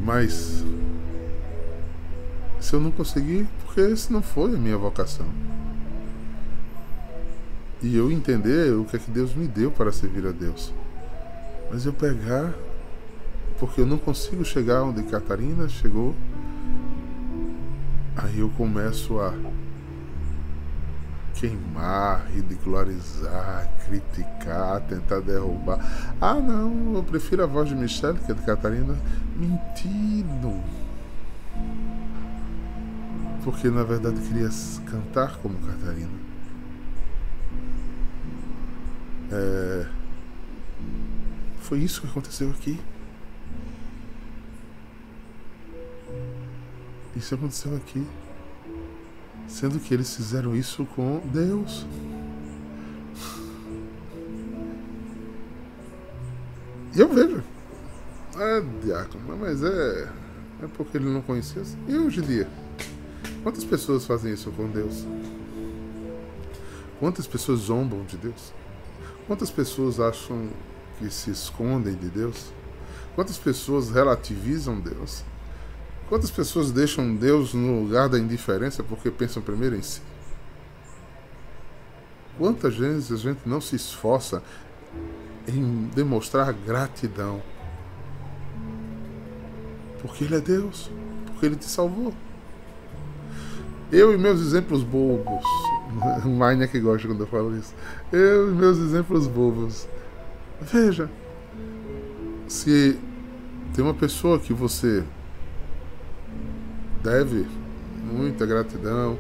Mas 0.05 0.65
se 2.65 2.73
eu 2.73 2.81
não 2.81 2.91
conseguir, 2.91 3.47
porque 3.63 3.83
esse 3.83 4.11
não 4.11 4.23
foi 4.23 4.55
a 4.55 4.57
minha 4.57 4.79
vocação. 4.79 5.27
E 7.83 7.95
eu 7.95 8.11
entender 8.11 8.73
o 8.73 8.87
que 8.87 8.97
é 8.97 8.99
que 8.99 9.11
Deus 9.11 9.35
me 9.35 9.47
deu 9.47 9.71
para 9.71 9.93
servir 9.93 10.27
a 10.27 10.33
Deus. 10.33 10.73
Mas 11.71 11.85
eu 11.85 11.93
pegar, 11.93 12.55
porque 13.59 13.83
eu 13.83 13.87
não 13.87 13.99
consigo 13.99 14.43
chegar 14.47 14.83
onde 14.83 15.03
Catarina 15.03 15.69
chegou, 15.69 16.15
aí 18.17 18.39
eu 18.39 18.49
começo 18.57 19.21
a 19.21 19.35
queimar, 21.35 22.27
ridicularizar, 22.35 23.71
criticar, 23.87 24.81
tentar 24.89 25.21
derrubar. 25.21 26.17
Ah, 26.19 26.37
não, 26.41 26.95
eu 26.95 27.03
prefiro 27.03 27.43
a 27.43 27.47
voz 27.47 27.69
de 27.69 27.75
Michelle 27.75 28.19
que 28.21 28.33
a 28.33 28.35
de 28.35 28.43
Catarina. 28.43 28.97
Mentindo 29.37 30.63
porque 33.45 33.69
na 33.69 33.85
verdade 33.85 34.19
queria 34.23 34.49
cantar 34.91 35.37
como 35.37 35.59
Catarina. 35.59 36.11
É... 39.31 39.87
Foi 41.61 41.79
isso 41.79 42.01
que 42.01 42.07
aconteceu 42.07 42.51
aqui. 42.51 42.81
Isso 47.15 47.35
aconteceu 47.35 47.77
aqui. 47.77 48.05
Sendo 49.47 49.79
que 49.79 49.93
eles 49.93 50.17
fizeram 50.17 50.57
isso 50.57 50.87
com 50.97 51.21
Deus. 51.27 51.87
E 56.95 57.01
eu 57.01 57.09
vejo. 57.13 57.43
Ah, 58.37 58.63
diácono, 58.83 59.37
mas 59.37 59.63
é. 59.63 60.09
É 60.63 60.67
porque 60.77 60.97
ele 60.97 61.11
não 61.11 61.21
conhecia. 61.21 61.63
E 61.87 61.97
hoje 61.97 62.21
em 62.21 62.25
dia? 62.25 62.64
Quantas 63.45 63.63
pessoas 63.63 64.07
fazem 64.07 64.33
isso 64.33 64.51
com 64.53 64.67
Deus? 64.71 65.07
Quantas 66.99 67.27
pessoas 67.27 67.61
zombam 67.61 68.03
de 68.05 68.17
Deus? 68.17 68.55
Quantas 69.27 69.51
pessoas 69.51 70.01
acham 70.01 70.49
que 70.99 71.11
se 71.11 71.31
escondem 71.31 71.95
de 71.95 72.09
Deus? 72.09 72.47
Quantas 73.15 73.37
pessoas 73.37 73.91
relativizam 73.91 74.81
Deus? 74.81 75.23
Quantas 76.09 76.31
pessoas 76.31 76.73
deixam 76.73 77.15
Deus 77.15 77.53
no 77.53 77.83
lugar 77.83 78.09
da 78.09 78.19
indiferença 78.19 78.83
porque 78.83 79.11
pensam 79.11 79.43
primeiro 79.43 79.77
em 79.77 79.83
si? 79.83 80.01
Quantas 82.39 82.75
vezes 82.75 83.13
a 83.13 83.17
gente 83.17 83.41
não 83.47 83.61
se 83.61 83.77
esforça 83.77 84.43
em 85.47 85.91
demonstrar 85.95 86.51
gratidão? 86.51 87.43
Porque 90.01 90.25
Ele 90.25 90.37
é 90.37 90.41
Deus, 90.41 90.91
porque 91.27 91.45
Ele 91.45 91.57
te 91.57 91.67
salvou. 91.67 92.15
Eu 93.95 94.13
e 94.13 94.19
meus 94.19 94.41
exemplos 94.41 94.83
bobos. 94.83 95.45
Mine 96.27 96.65
é 96.65 96.67
que 96.67 96.81
gosta 96.81 97.07
quando 97.07 97.21
eu 97.21 97.27
falo 97.29 97.57
isso. 97.57 97.73
Eu 98.13 98.51
e 98.51 98.53
meus 98.53 98.77
exemplos 98.77 99.29
bobos. 99.29 99.87
Veja. 100.61 101.09
Se 102.49 102.99
tem 103.73 103.85
uma 103.85 103.95
pessoa 103.95 104.41
que 104.41 104.53
você 104.53 105.05
deve 107.05 107.47
muita 108.13 108.45
gratidão, 108.45 109.17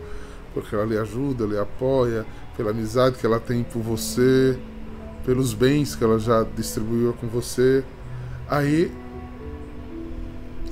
porque 0.52 0.74
ela 0.74 0.84
lhe 0.84 0.98
ajuda, 0.98 1.46
lhe 1.46 1.56
apoia, 1.56 2.26
pela 2.56 2.70
amizade 2.70 3.16
que 3.16 3.24
ela 3.24 3.38
tem 3.38 3.62
por 3.62 3.80
você, 3.80 4.58
pelos 5.24 5.54
bens 5.54 5.94
que 5.94 6.02
ela 6.02 6.18
já 6.18 6.44
distribuiu 6.56 7.12
com 7.12 7.28
você, 7.28 7.84
aí 8.48 8.90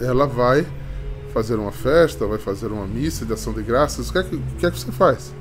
ela 0.00 0.26
vai 0.26 0.66
fazer 1.32 1.56
uma 1.56 1.72
festa, 1.72 2.26
vai 2.26 2.38
fazer 2.38 2.66
uma 2.66 2.86
missa 2.86 3.24
de 3.24 3.32
ação 3.32 3.52
de 3.52 3.62
graças, 3.62 4.10
o 4.10 4.12
que 4.12 4.18
é 4.18 4.22
que, 4.22 4.38
que, 4.58 4.66
é 4.66 4.70
que 4.70 4.78
você 4.78 4.92
faz? 4.92 5.32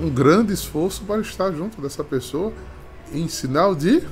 Um 0.00 0.10
grande 0.10 0.52
esforço 0.52 1.04
para 1.04 1.20
estar 1.20 1.52
junto 1.52 1.80
dessa 1.80 2.02
pessoa 2.02 2.52
em 3.12 3.28
sinal 3.28 3.74
de 3.74 4.02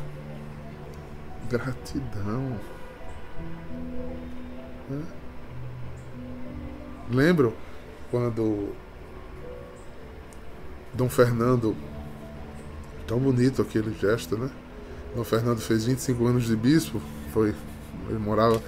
gratidão. 1.49 2.59
Né? 4.89 5.03
Lembram 7.11 7.53
quando 8.11 8.69
Dom 10.95 11.09
Fernando, 11.09 11.75
tão 13.07 13.19
bonito 13.19 13.63
aquele 13.63 13.95
gesto, 13.99 14.37
né? 14.37 14.51
Dom 15.17 15.25
Fernando 15.25 15.61
fez 15.61 15.85
25 15.85 16.27
anos 16.27 16.45
de 16.45 16.55
bispo, 16.55 17.01
foi, 17.33 17.55
ele 18.09 18.19
morava 18.19 18.63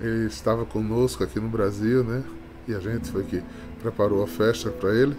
ele 0.00 0.26
estava 0.26 0.64
conosco 0.64 1.22
aqui 1.22 1.38
no 1.38 1.48
Brasil, 1.48 2.02
né? 2.02 2.24
E 2.66 2.74
a 2.74 2.80
gente 2.80 3.10
foi 3.10 3.24
que 3.24 3.42
preparou 3.80 4.22
a 4.22 4.26
festa 4.26 4.70
para 4.70 4.94
ele. 4.94 5.16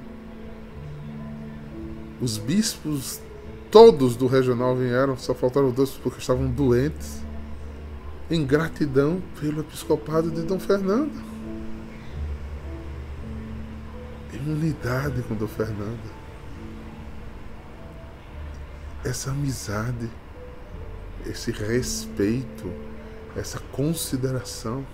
Os 2.21 2.37
bispos 2.37 3.21
todos 3.69 4.15
do 4.15 4.27
regional 4.27 4.75
vieram, 4.75 5.17
só 5.17 5.33
faltaram 5.33 5.71
dois 5.71 5.91
porque 5.91 6.19
estavam 6.19 6.47
doentes. 6.47 7.21
Em 8.31 8.45
gratidão 8.45 9.21
pelo 9.39 9.61
episcopado 9.61 10.31
de 10.31 10.41
Dom 10.43 10.59
Fernando. 10.59 11.21
Em 14.33 14.51
unidade 14.51 15.21
com 15.23 15.35
Dom 15.35 15.47
Fernando. 15.47 16.11
Essa 19.03 19.31
amizade, 19.31 20.09
esse 21.25 21.51
respeito 21.51 22.71
essa 23.35 23.59
consideração. 23.71 24.85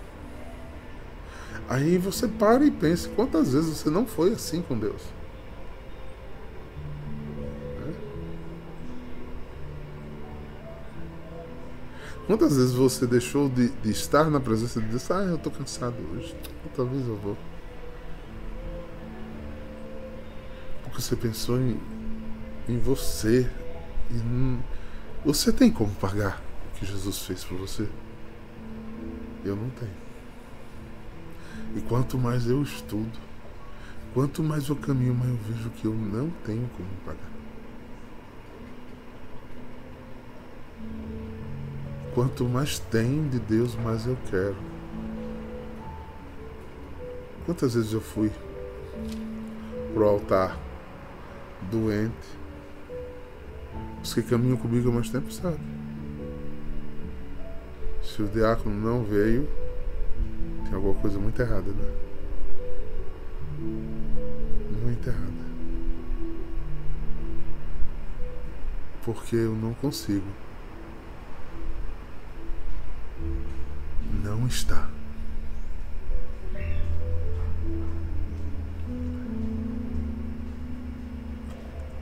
Aí 1.67 1.97
você 1.97 2.27
para 2.27 2.65
e 2.65 2.71
pensa 2.71 3.09
quantas 3.09 3.53
vezes 3.53 3.77
você 3.77 3.89
não 3.89 4.05
foi 4.05 4.33
assim 4.33 4.61
com 4.61 4.77
Deus. 4.77 5.03
Né? 7.79 7.93
Quantas 12.25 12.57
vezes 12.57 12.73
você 12.73 13.05
deixou 13.05 13.49
de, 13.49 13.69
de, 13.69 13.91
estar 13.91 14.29
na 14.31 14.39
presença 14.39 14.81
de 14.81 14.87
Deus? 14.87 15.11
Ah, 15.11 15.23
eu 15.23 15.35
estou 15.35 15.51
cansado 15.51 15.95
hoje. 16.13 16.35
Talvez 16.75 17.07
eu 17.07 17.15
vou. 17.17 17.37
Porque 20.83 21.01
você 21.01 21.15
pensou 21.15 21.59
em, 21.59 21.79
em 22.67 22.79
você. 22.79 23.47
E 24.09 24.59
você 25.23 25.51
tem 25.51 25.69
como 25.69 25.93
pagar 25.95 26.41
o 26.69 26.79
que 26.79 26.85
Jesus 26.85 27.19
fez 27.19 27.43
por 27.43 27.57
você? 27.59 27.87
Eu 29.43 29.55
não 29.55 29.69
tenho. 29.69 30.09
E 31.75 31.81
quanto 31.81 32.17
mais 32.17 32.47
eu 32.47 32.61
estudo, 32.61 33.17
quanto 34.13 34.43
mais 34.43 34.67
eu 34.67 34.75
caminho, 34.75 35.13
mais 35.13 35.29
eu 35.29 35.37
vejo 35.37 35.69
que 35.69 35.85
eu 35.85 35.93
não 35.93 36.29
tenho 36.45 36.69
como 36.75 36.89
pagar. 37.05 37.29
Quanto 42.13 42.43
mais 42.45 42.79
tem 42.79 43.29
de 43.29 43.39
Deus, 43.39 43.75
mais 43.75 44.05
eu 44.05 44.17
quero. 44.29 44.57
Quantas 47.45 47.75
vezes 47.75 47.93
eu 47.93 48.01
fui 48.01 48.31
pro 49.93 50.05
altar 50.05 50.57
doente? 51.71 52.39
Os 54.03 54.13
que 54.13 54.21
caminham 54.21 54.57
comigo 54.57 54.89
há 54.89 54.91
mais 54.91 55.09
tempo 55.09 55.31
sabem. 55.31 55.78
Se 58.19 58.23
o 58.23 58.27
diácono 58.27 58.75
não 58.75 59.01
veio, 59.01 59.47
tem 60.65 60.73
alguma 60.73 60.93
coisa 60.95 61.17
muito 61.17 61.41
errada, 61.41 61.71
né? 61.71 61.91
Muito 64.83 65.07
errada. 65.07 65.45
Porque 69.05 69.37
eu 69.37 69.55
não 69.55 69.73
consigo. 69.73 70.27
Não 74.21 74.45
está. 74.47 74.89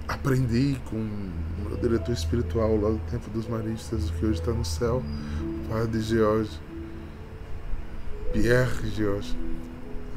Aprendi 0.07 0.81
com 0.89 0.95
o 0.95 1.69
meu 1.69 1.77
diretor 1.77 2.11
espiritual 2.11 2.75
lá 2.75 2.89
do 2.89 2.99
tempo 3.11 3.29
dos 3.29 3.47
maristas, 3.47 4.09
que 4.09 4.25
hoje 4.25 4.39
está 4.39 4.51
no 4.51 4.65
céu, 4.65 5.03
Padre 5.69 6.01
George, 6.01 6.59
Pierre 8.31 8.89
George. 8.89 9.37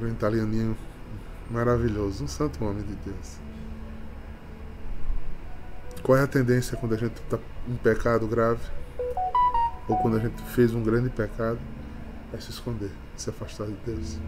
Um 0.01 0.09
italianinho 0.09 0.77
maravilhoso, 1.51 2.25
um 2.25 2.29
santo 2.29 2.65
homem 2.65 2.83
de 2.83 2.95
Deus. 2.95 3.37
Qual 6.03 6.17
é 6.17 6.23
a 6.23 6.27
tendência 6.27 6.77
quando 6.77 6.95
a 6.95 6.97
gente 6.97 7.21
está 7.21 7.39
em 7.69 7.77
pecado 7.77 8.27
grave? 8.27 8.61
Ou 9.89 9.97
quando 9.99 10.17
a 10.17 10.21
gente 10.21 10.41
fez 10.43 10.73
um 10.73 10.83
grande 10.83 11.11
pecado? 11.11 11.59
É 12.33 12.39
se 12.39 12.51
esconder, 12.51 12.91
se 13.17 13.29
afastar 13.29 13.67
de 13.67 13.77
Deus. 13.85 14.19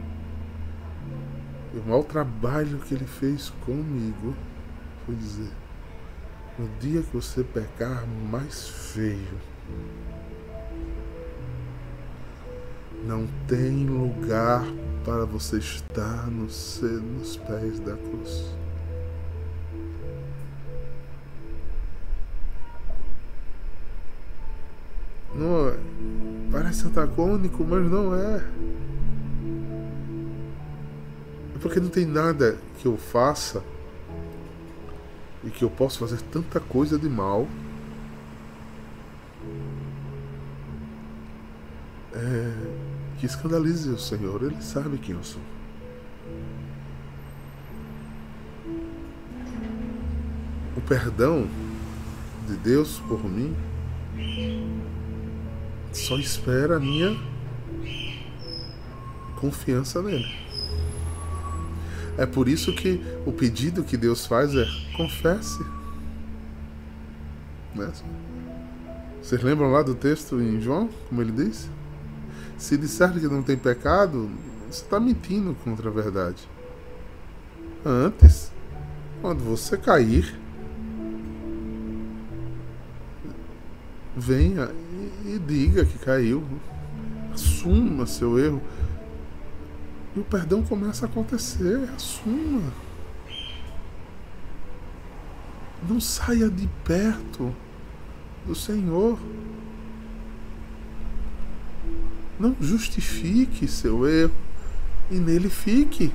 E 1.72 1.78
o 1.78 1.84
maior 1.84 2.02
trabalho 2.02 2.78
que 2.80 2.94
ele 2.94 3.06
fez 3.06 3.50
comigo 3.64 4.34
foi 5.06 5.14
dizer: 5.14 5.50
no 6.58 6.68
dia 6.80 7.02
que 7.02 7.14
você 7.14 7.42
pecar 7.42 8.06
mais 8.06 8.68
feio, 8.68 9.38
não 13.06 13.26
tem 13.48 13.86
lugar 13.86 14.64
para 15.04 15.24
você 15.24 15.58
estar 15.58 16.30
nos, 16.30 16.80
nos 16.80 17.36
pés 17.36 17.80
da 17.80 17.96
cruz. 17.96 18.62
Não, 25.34 25.68
é. 25.68 25.78
parece 26.50 26.86
antagônico, 26.86 27.64
mas 27.64 27.90
não 27.90 28.14
é. 28.14 28.36
É 31.54 31.58
porque 31.60 31.80
não 31.80 31.88
tem 31.88 32.04
nada 32.04 32.58
que 32.78 32.86
eu 32.86 32.96
faça 32.96 33.62
e 35.42 35.50
que 35.50 35.64
eu 35.64 35.70
possa 35.70 35.98
fazer 35.98 36.20
tanta 36.30 36.60
coisa 36.60 36.98
de 36.98 37.08
mal. 37.08 37.48
Que 43.22 43.26
escandalize 43.26 43.88
o 43.88 43.96
Senhor, 43.96 44.42
Ele 44.42 44.60
sabe 44.60 44.98
quem 44.98 45.14
eu 45.14 45.22
sou. 45.22 45.40
O 50.76 50.80
perdão 50.80 51.46
de 52.48 52.56
Deus 52.56 52.98
por 53.06 53.22
mim 53.22 53.54
só 55.92 56.18
espera 56.18 56.78
a 56.78 56.80
minha 56.80 57.16
confiança 59.36 60.02
nele. 60.02 60.26
É 62.18 62.26
por 62.26 62.48
isso 62.48 62.74
que 62.74 63.00
o 63.24 63.30
pedido 63.30 63.84
que 63.84 63.96
Deus 63.96 64.26
faz 64.26 64.52
é 64.52 64.66
confesse. 64.96 65.62
Né? 67.72 67.92
Vocês 69.22 69.40
lembram 69.44 69.70
lá 69.70 69.80
do 69.80 69.94
texto 69.94 70.42
em 70.42 70.60
João, 70.60 70.90
como 71.08 71.22
ele 71.22 71.30
diz? 71.30 71.70
Se 72.62 72.76
disser 72.76 73.12
que 73.14 73.26
não 73.26 73.42
tem 73.42 73.56
pecado, 73.56 74.30
você 74.70 74.84
está 74.84 75.00
mentindo 75.00 75.52
contra 75.64 75.88
a 75.88 75.92
verdade. 75.92 76.48
Antes, 77.84 78.52
quando 79.20 79.42
você 79.42 79.76
cair, 79.76 80.38
venha 84.16 84.70
e, 85.24 85.34
e 85.34 85.38
diga 85.40 85.84
que 85.84 85.98
caiu. 85.98 86.44
Assuma 87.34 88.06
seu 88.06 88.38
erro. 88.38 88.62
E 90.14 90.20
o 90.20 90.24
perdão 90.24 90.62
começa 90.62 91.04
a 91.04 91.08
acontecer. 91.08 91.90
Assuma. 91.96 92.72
Não 95.88 95.98
saia 95.98 96.48
de 96.48 96.68
perto 96.84 97.52
do 98.46 98.54
Senhor. 98.54 99.18
Não 102.42 102.56
justifique 102.60 103.68
seu 103.68 104.04
erro 104.04 104.34
e 105.08 105.14
nele 105.14 105.48
fique. 105.48 106.12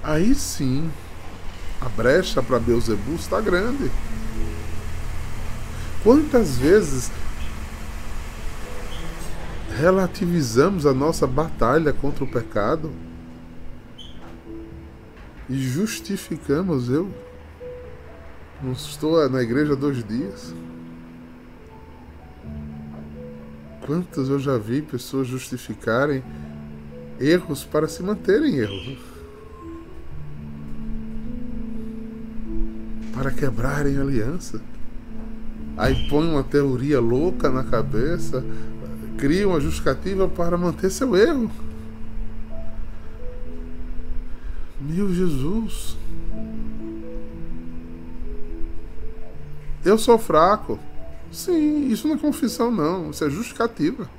Aí 0.00 0.32
sim, 0.32 0.88
a 1.80 1.88
brecha 1.88 2.40
para 2.40 2.60
Beuzebu 2.60 3.16
está 3.16 3.40
grande. 3.40 3.90
Quantas 6.04 6.56
vezes 6.56 7.10
relativizamos 9.76 10.86
a 10.86 10.94
nossa 10.94 11.26
batalha 11.26 11.92
contra 11.92 12.22
o 12.22 12.30
pecado 12.30 12.92
e 15.48 15.58
justificamos 15.58 16.88
eu 16.88 17.12
não 18.62 18.70
estou 18.70 19.28
na 19.28 19.42
igreja 19.42 19.74
dois 19.74 20.04
dias. 20.04 20.54
Quantas 23.90 24.28
eu 24.28 24.38
já 24.38 24.56
vi 24.56 24.82
pessoas 24.82 25.26
justificarem 25.26 26.22
erros 27.18 27.64
para 27.64 27.88
se 27.88 28.04
manterem 28.04 28.54
erros. 28.54 28.98
Para 33.12 33.32
quebrarem 33.32 33.98
aliança. 33.98 34.62
Aí 35.76 36.08
põe 36.08 36.24
uma 36.24 36.44
teoria 36.44 37.00
louca 37.00 37.50
na 37.50 37.64
cabeça, 37.64 38.44
cria 39.18 39.48
uma 39.48 39.60
justificativa 39.60 40.28
para 40.28 40.56
manter 40.56 40.88
seu 40.88 41.16
erro. 41.16 41.50
Meu 44.80 45.12
Jesus. 45.12 45.96
Eu 49.84 49.98
sou 49.98 50.16
fraco. 50.16 50.78
Sim, 51.30 51.88
isso 51.88 52.08
não 52.08 52.16
é 52.16 52.18
confissão, 52.18 52.70
não. 52.70 53.10
Isso 53.10 53.24
é 53.24 53.30
justificativa. 53.30 54.10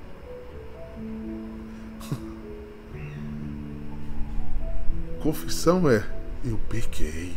Confissão 5.21 5.89
é: 5.89 6.05
eu 6.43 6.59
pequei. 6.69 7.33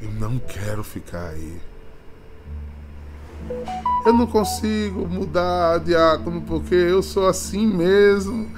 Eu 0.00 0.10
não 0.12 0.38
quero 0.38 0.84
ficar 0.84 1.30
aí. 1.30 1.60
Eu 4.06 4.14
não 4.14 4.26
consigo 4.26 5.06
mudar, 5.06 5.78
diácono, 5.80 6.40
porque 6.42 6.74
eu 6.74 7.02
sou 7.02 7.26
assim 7.26 7.66
mesmo. 7.66 8.48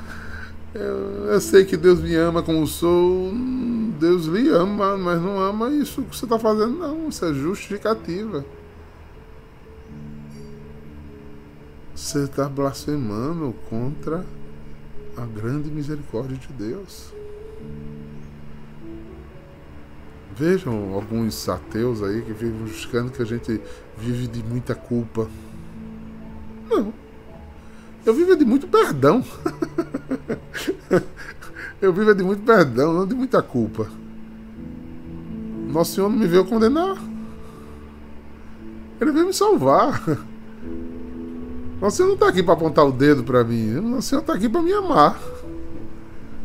Eu, 0.74 1.26
eu, 1.26 1.40
sei 1.40 1.64
que 1.64 1.76
Deus 1.76 2.00
me 2.00 2.14
ama 2.14 2.42
como 2.42 2.66
sou. 2.66 3.32
Deus 3.98 4.26
lhe 4.26 4.48
ama, 4.48 4.96
mas 4.96 5.20
não 5.20 5.38
ama 5.38 5.70
isso 5.70 6.02
que 6.02 6.16
você 6.16 6.24
está 6.24 6.38
fazendo, 6.38 6.78
não. 6.78 7.08
Isso 7.08 7.24
é 7.24 7.32
justificativa. 7.32 8.44
Você 12.02 12.24
está 12.24 12.48
blasfemando 12.48 13.54
contra 13.70 14.26
a 15.16 15.24
grande 15.24 15.70
misericórdia 15.70 16.36
de 16.36 16.48
Deus. 16.52 17.12
Vejam 20.36 20.94
alguns 20.94 21.48
ateus 21.48 22.02
aí 22.02 22.22
que 22.22 22.32
vivem 22.32 22.58
buscando 22.64 23.12
que 23.12 23.22
a 23.22 23.24
gente 23.24 23.60
vive 23.96 24.26
de 24.26 24.42
muita 24.42 24.74
culpa. 24.74 25.30
Não. 26.68 26.92
Eu 28.04 28.14
vivo 28.14 28.34
de 28.34 28.44
muito 28.44 28.66
perdão. 28.66 29.24
Eu 31.80 31.92
vivo 31.92 32.12
de 32.16 32.24
muito 32.24 32.42
perdão, 32.42 32.92
não 32.92 33.06
de 33.06 33.14
muita 33.14 33.40
culpa. 33.40 33.88
Nosso 35.68 35.94
Senhor 35.94 36.10
não 36.10 36.18
me 36.18 36.26
veio 36.26 36.44
condenar. 36.44 37.00
Ele 39.00 39.12
veio 39.12 39.26
me 39.26 39.32
salvar. 39.32 40.02
Senhor 41.90 42.08
não 42.08 42.14
está 42.14 42.28
aqui 42.28 42.42
para 42.42 42.54
apontar 42.54 42.86
o 42.86 42.92
dedo 42.92 43.24
para 43.24 43.42
mim. 43.42 44.00
Senhor 44.00 44.20
está 44.20 44.34
aqui 44.34 44.48
para 44.48 44.62
me 44.62 44.72
amar. 44.72 45.20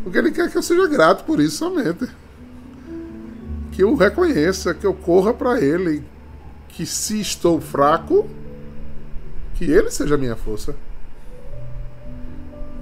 Porque 0.04 0.18
Ele 0.18 0.32
quer 0.32 0.50
que 0.50 0.58
eu 0.58 0.64
seja 0.64 0.88
grato 0.88 1.24
por 1.26 1.40
isso 1.40 1.58
somente 1.58 2.08
que 3.78 3.84
eu 3.84 3.94
reconheça, 3.94 4.74
que 4.74 4.88
eu 4.88 4.94
corra 4.96 5.32
para 5.32 5.62
Ele, 5.62 6.04
que 6.68 6.84
se 6.84 7.22
estou 7.22 7.62
fraco, 7.62 8.28
que 9.54 9.66
Ele 9.66 9.92
seja 9.92 10.16
a 10.16 10.18
minha 10.18 10.36
força. 10.36 10.76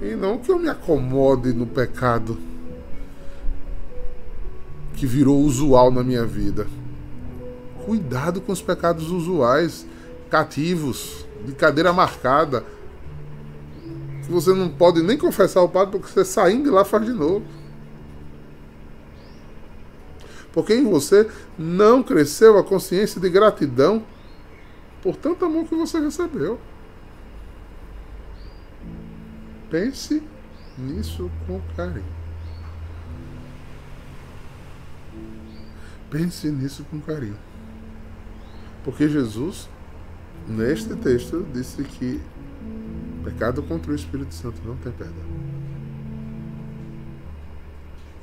E 0.00 0.14
não 0.14 0.38
que 0.38 0.50
eu 0.50 0.58
me 0.58 0.70
acomode 0.70 1.52
no 1.52 1.66
pecado 1.66 2.38
que 4.94 5.06
virou 5.06 5.38
usual 5.40 5.90
na 5.90 6.02
minha 6.02 6.24
vida. 6.24 6.66
Cuidado 7.84 8.40
com 8.40 8.50
os 8.50 8.62
pecados 8.62 9.10
usuais, 9.10 9.86
cativos, 10.30 11.25
de 11.46 11.52
cadeira 11.52 11.92
marcada. 11.92 12.64
Que 14.24 14.30
você 14.30 14.52
não 14.52 14.68
pode 14.68 15.02
nem 15.02 15.16
confessar 15.16 15.60
ao 15.60 15.68
padre 15.68 15.92
porque 15.92 16.12
você 16.12 16.24
saindo 16.24 16.64
de 16.64 16.70
lá 16.70 16.84
faz 16.84 17.06
de 17.06 17.12
novo 17.12 17.44
porque 20.56 20.72
em 20.72 20.84
você 20.84 21.30
não 21.58 22.02
cresceu 22.02 22.56
a 22.56 22.64
consciência 22.64 23.20
de 23.20 23.28
gratidão 23.28 24.02
por 25.02 25.14
tanto 25.14 25.44
amor 25.44 25.66
que 25.66 25.74
você 25.74 26.00
recebeu. 26.00 26.58
Pense 29.70 30.22
nisso 30.78 31.30
com 31.46 31.60
carinho. 31.76 32.16
Pense 36.08 36.50
nisso 36.50 36.86
com 36.90 37.02
carinho. 37.02 37.38
Porque 38.82 39.10
Jesus, 39.10 39.68
neste 40.48 40.94
texto, 40.96 41.44
disse 41.52 41.82
que 41.82 42.20
Pecado 43.26 43.60
contra 43.60 43.90
o 43.90 43.94
Espírito 43.94 44.32
Santo 44.32 44.60
não 44.64 44.76
tem 44.76 44.92
perdão. 44.92 45.24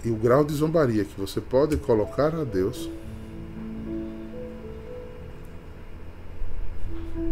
E 0.06 0.10
o 0.10 0.16
grau 0.16 0.46
de 0.46 0.54
zombaria 0.54 1.04
que 1.04 1.20
você 1.20 1.42
pode 1.42 1.76
colocar 1.76 2.34
a 2.34 2.46
Deus 2.46 2.90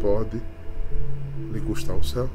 pode 0.01 0.41
lhe 1.51 1.61
custar 1.61 1.95
o 1.95 2.03
céu. 2.03 2.29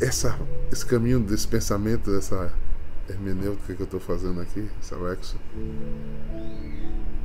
Essa, 0.00 0.38
esse 0.70 0.84
caminho 0.86 1.20
desse 1.20 1.46
pensamento, 1.46 2.10
dessa 2.10 2.52
hermenêutica 3.08 3.74
que 3.74 3.82
eu 3.82 3.84
estou 3.84 4.00
fazendo 4.00 4.40
aqui, 4.40 4.68
essa 4.80 4.96
Lexo, 4.96 5.36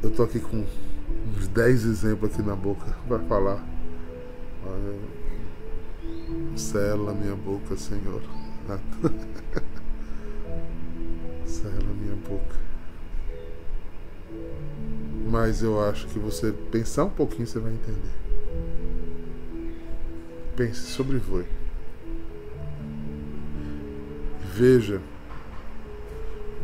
eu 0.04 0.10
estou 0.10 0.26
aqui 0.26 0.40
com 0.40 0.58
uns 0.58 1.48
10 1.48 1.86
exemplos 1.86 2.32
aqui 2.32 2.42
na 2.42 2.56
boca 2.56 2.86
para 3.08 3.20
falar. 3.20 3.64
Olha, 4.66 4.96
sela 6.56 7.14
minha 7.14 7.36
boca, 7.36 7.76
Senhor. 7.76 8.22
sela 11.46 11.94
minha 12.00 12.16
boca. 12.16 12.56
Mas 15.30 15.62
eu 15.62 15.84
acho 15.84 16.08
que 16.08 16.20
você 16.20 16.54
pensar 16.72 17.06
um 17.06 17.10
pouquinho 17.10 17.48
você 17.48 17.60
vai 17.60 17.74
entender. 17.74 18.16
Pense 20.56 20.82
sobre 20.82 21.20
foi. 21.20 21.46
Veja 24.54 25.02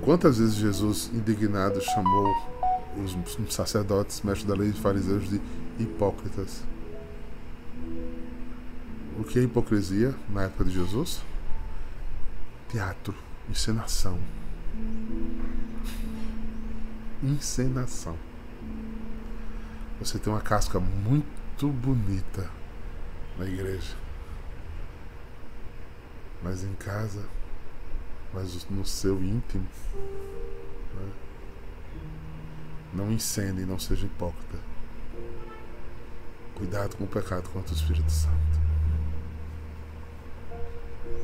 quantas 0.02 0.39
vezes 0.39 0.56
Jesus, 0.56 1.12
indignado, 1.13 1.80
chamou 1.82 2.54
os 2.97 3.53
sacerdotes, 3.53 4.21
mestres 4.21 4.47
da 4.47 4.56
lei 4.56 4.71
fariseus 4.71 5.29
de 5.29 5.41
hipócritas. 5.79 6.63
O 9.17 9.23
que 9.23 9.39
é 9.39 9.43
hipocrisia 9.43 10.15
na 10.29 10.43
época 10.43 10.65
de 10.65 10.71
Jesus? 10.71 11.21
Teatro, 12.69 13.15
encenação. 13.49 14.17
Encenação. 17.21 18.17
Você 19.99 20.17
tem 20.17 20.34
uma 20.34 20.41
casca 20.41 20.79
muito 20.79 21.67
bonita 21.67 22.49
na 23.38 23.45
igreja. 23.45 23.95
Mas 26.43 26.63
em 26.63 26.73
casa, 26.73 27.23
mas 28.34 28.67
no 28.69 28.86
seu 28.86 29.23
íntimo, 29.23 29.67
né? 30.95 31.12
Não 32.93 33.12
incende, 33.12 33.65
não 33.65 33.79
seja 33.79 34.06
hipócrita. 34.06 34.58
Cuidado 36.56 36.95
com 36.95 37.06
o 37.06 37.08
pecado 37.08 37.49
contra 37.49 37.73
o 37.73 37.75
Espírito 37.75 38.12
Santo. 38.12 38.38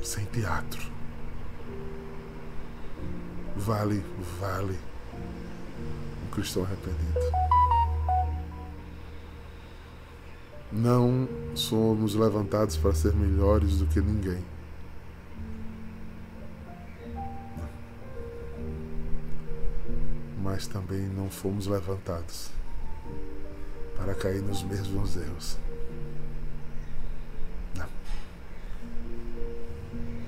Sem 0.03 0.25
teatro. 0.25 0.91
Vale, 3.55 4.03
vale 4.39 4.79
um 6.25 6.31
cristão 6.31 6.63
arrependido. 6.63 7.19
Não 10.71 11.27
somos 11.55 12.15
levantados 12.15 12.77
para 12.77 12.93
ser 12.93 13.13
melhores 13.13 13.79
do 13.79 13.87
que 13.87 13.99
ninguém. 13.99 14.43
Mas 20.59 20.67
também 20.67 20.99
não 20.99 21.29
fomos 21.29 21.67
levantados 21.67 22.49
para 23.95 24.13
cair 24.13 24.41
nos 24.41 24.61
mesmos 24.61 25.15
erros. 25.15 25.57
Não. 27.77 27.87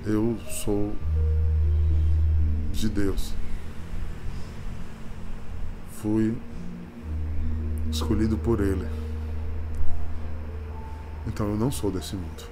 Eu 0.06 0.38
sou 0.48 0.96
de 2.72 2.88
Deus. 2.88 3.34
Fui 6.00 6.34
escolhido 7.90 8.38
por 8.38 8.60
Ele. 8.60 8.88
Então 11.26 11.46
eu 11.50 11.56
não 11.58 11.70
sou 11.70 11.90
desse 11.90 12.16
mundo. 12.16 12.48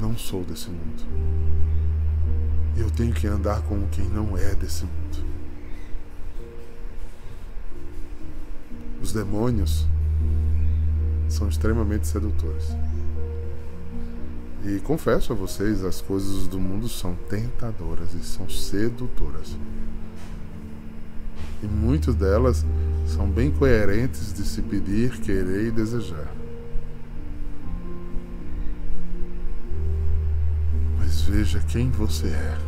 Não 0.00 0.18
sou 0.18 0.42
desse 0.42 0.70
mundo. 0.70 1.61
Eu 2.76 2.90
tenho 2.90 3.12
que 3.12 3.26
andar 3.26 3.62
como 3.62 3.86
quem 3.88 4.04
não 4.06 4.36
é 4.36 4.54
desse 4.54 4.84
mundo. 4.84 5.24
Os 9.02 9.12
demônios 9.12 9.86
são 11.28 11.48
extremamente 11.48 12.06
sedutores. 12.06 12.68
E 14.64 14.78
confesso 14.80 15.32
a 15.32 15.36
vocês, 15.36 15.84
as 15.84 16.00
coisas 16.00 16.46
do 16.46 16.58
mundo 16.60 16.88
são 16.88 17.16
tentadoras 17.28 18.14
e 18.14 18.24
são 18.24 18.48
sedutoras. 18.48 19.56
E 21.62 21.66
muitas 21.66 22.14
delas 22.14 22.64
são 23.06 23.28
bem 23.28 23.50
coerentes 23.50 24.32
de 24.32 24.44
se 24.44 24.62
pedir, 24.62 25.18
querer 25.20 25.66
e 25.66 25.70
desejar. 25.70 26.41
Veja 31.32 31.60
quem 31.60 31.90
você 31.90 32.26
é. 32.26 32.58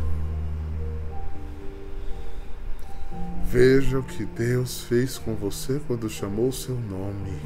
Veja 3.45 3.99
o 3.99 4.03
que 4.03 4.25
Deus 4.25 4.81
fez 4.81 5.19
com 5.19 5.35
você 5.35 5.79
quando 5.85 6.09
chamou 6.09 6.47
o 6.47 6.51
seu 6.51 6.73
nome. 6.73 7.39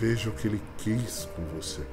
Veja 0.00 0.28
o 0.28 0.32
que 0.32 0.48
Ele 0.48 0.60
quis 0.76 1.28
com 1.36 1.42
você. 1.56 1.86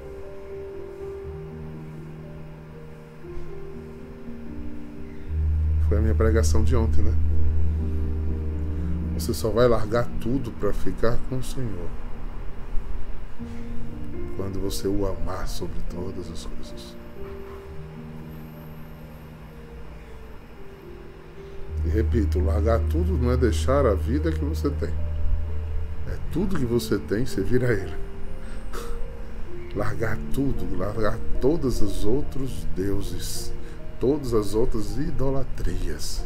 Foi 5.87 5.99
a 5.99 6.01
minha 6.01 6.15
pregação 6.15 6.63
de 6.63 6.75
ontem, 6.75 7.03
né? 7.03 7.13
Você 9.13 9.35
só 9.35 9.51
vai 9.51 9.67
largar 9.67 10.07
tudo 10.19 10.51
para 10.53 10.73
ficar 10.73 11.15
com 11.29 11.37
o 11.37 11.43
Senhor 11.43 12.04
quando 14.35 14.59
você 14.59 14.87
o 14.87 15.05
amar 15.05 15.47
sobre 15.47 15.79
todas 15.89 16.29
as 16.31 16.45
coisas. 16.45 16.95
E 21.85 21.89
repito, 21.89 22.39
largar 22.39 22.79
tudo 22.89 23.13
não 23.13 23.31
é 23.31 23.37
deixar 23.37 23.85
a 23.85 23.93
vida 23.93 24.31
que 24.31 24.43
você 24.43 24.69
tem. 24.69 24.93
É 26.07 26.17
tudo 26.31 26.57
que 26.57 26.65
você 26.65 26.97
tem, 26.97 27.25
você 27.25 27.41
vira 27.41 27.71
ele. 27.73 27.95
Largar 29.75 30.17
tudo, 30.33 30.77
largar 30.77 31.17
todos 31.41 31.81
os 31.81 32.05
outros 32.05 32.65
deuses, 32.75 33.51
todas 33.99 34.33
as 34.33 34.53
outras 34.53 34.97
idolatrias 34.97 36.25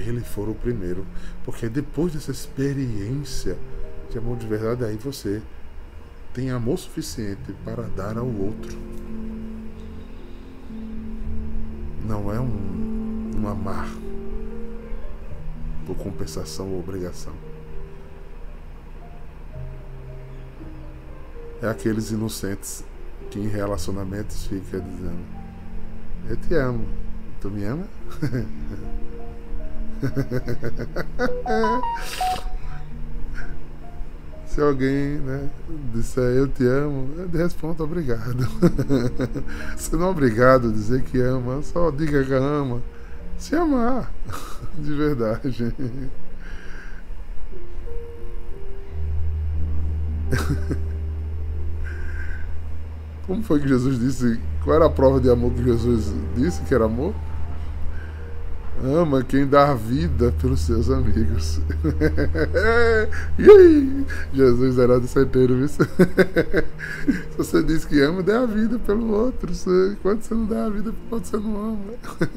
ele 0.00 0.20
for 0.20 0.48
o 0.48 0.54
primeiro. 0.54 1.06
Porque 1.44 1.68
depois 1.68 2.12
dessa 2.12 2.30
experiência 2.30 3.56
de 4.10 4.18
amor 4.18 4.36
de 4.36 4.46
verdade, 4.46 4.84
aí 4.84 4.96
você 4.96 5.42
tem 6.36 6.50
amor 6.50 6.78
suficiente 6.78 7.54
para 7.64 7.84
dar 7.84 8.18
ao 8.18 8.26
outro. 8.26 8.76
Não 12.04 12.30
é 12.30 12.38
um, 12.38 13.30
um 13.38 13.48
amar 13.48 13.88
por 15.86 15.96
compensação 15.96 16.70
ou 16.70 16.80
obrigação. 16.80 17.32
É 21.62 21.68
aqueles 21.68 22.10
inocentes 22.10 22.84
que 23.30 23.38
em 23.38 23.48
relacionamentos 23.48 24.46
fica 24.46 24.78
dizendo: 24.78 25.24
Eu 26.28 26.36
te 26.36 26.54
amo, 26.54 26.86
tu 27.40 27.50
me 27.50 27.64
ama? 27.64 27.88
Se 34.56 34.62
alguém 34.62 35.18
né, 35.18 35.48
disser 35.92 36.34
eu 36.34 36.48
te 36.48 36.64
amo, 36.64 37.10
eu 37.18 37.28
respondo 37.28 37.84
obrigado. 37.84 38.48
Se 39.76 39.94
não 39.94 40.06
é 40.06 40.08
obrigado 40.08 40.68
a 40.68 40.72
dizer 40.72 41.02
que 41.02 41.20
ama, 41.20 41.60
só 41.62 41.90
diga 41.90 42.24
que 42.24 42.32
ama. 42.32 42.80
Se 43.36 43.54
amar, 43.54 44.10
de 44.78 44.94
verdade. 44.94 45.74
Como 53.26 53.42
foi 53.42 53.60
que 53.60 53.68
Jesus 53.68 53.98
disse? 53.98 54.40
Qual 54.64 54.74
era 54.74 54.86
a 54.86 54.90
prova 54.90 55.20
de 55.20 55.28
amor 55.28 55.52
que 55.52 55.62
Jesus 55.64 56.14
disse 56.34 56.62
que 56.62 56.74
era 56.74 56.86
amor? 56.86 57.12
Ama 58.84 59.22
quem 59.22 59.46
dá 59.46 59.74
vida 59.74 60.32
pelos 60.40 60.60
seus 60.60 60.90
amigos. 60.90 61.60
e 63.38 63.50
aí? 63.50 64.06
Jesus 64.32 64.78
era 64.78 65.00
do 65.00 65.06
certeiro, 65.06 65.56
viu? 65.56 65.68
Se 65.68 65.86
você 67.36 67.62
diz 67.62 67.84
que 67.84 68.00
ama, 68.00 68.22
dê 68.22 68.32
a 68.32 68.46
vida 68.46 68.78
pelo 68.78 69.12
outro. 69.12 69.52
Quando 70.02 70.22
você 70.22 70.34
não 70.34 70.46
dá 70.46 70.66
a 70.66 70.70
vida 70.70 70.92
pelo 71.08 71.20
você 71.20 71.36
não 71.36 71.56
ama. 71.56 71.94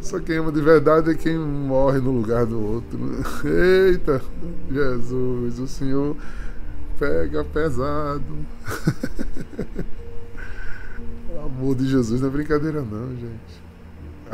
Só 0.00 0.20
quem 0.20 0.36
ama 0.36 0.52
de 0.52 0.60
verdade 0.60 1.10
é 1.10 1.14
quem 1.14 1.38
morre 1.38 1.98
no 1.98 2.10
lugar 2.10 2.44
do 2.44 2.60
outro. 2.60 2.98
Eita, 3.44 4.20
Jesus, 4.70 5.58
o 5.58 5.66
Senhor 5.66 6.14
pega 6.98 7.42
pesado. 7.42 8.22
o 11.34 11.40
amor 11.40 11.74
de 11.74 11.86
Jesus 11.86 12.20
não 12.20 12.28
é 12.28 12.32
brincadeira 12.32 12.82
não, 12.82 13.16
gente. 13.16 13.63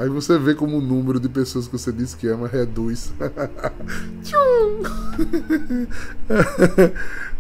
Aí 0.01 0.09
você 0.09 0.39
vê 0.39 0.55
como 0.55 0.79
o 0.79 0.81
número 0.81 1.21
de 1.21 1.29
pessoas 1.29 1.67
que 1.67 1.73
você 1.73 1.93
diz 1.93 2.15
que 2.15 2.27
ama 2.27 2.49
reduz. 2.49 3.13
Tchum! 4.25 4.81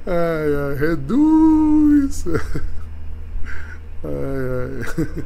ai, 0.07 0.55
ai, 0.55 0.75
reduz. 0.75 2.27
Ai, 4.05 4.13
ai. 4.77 5.25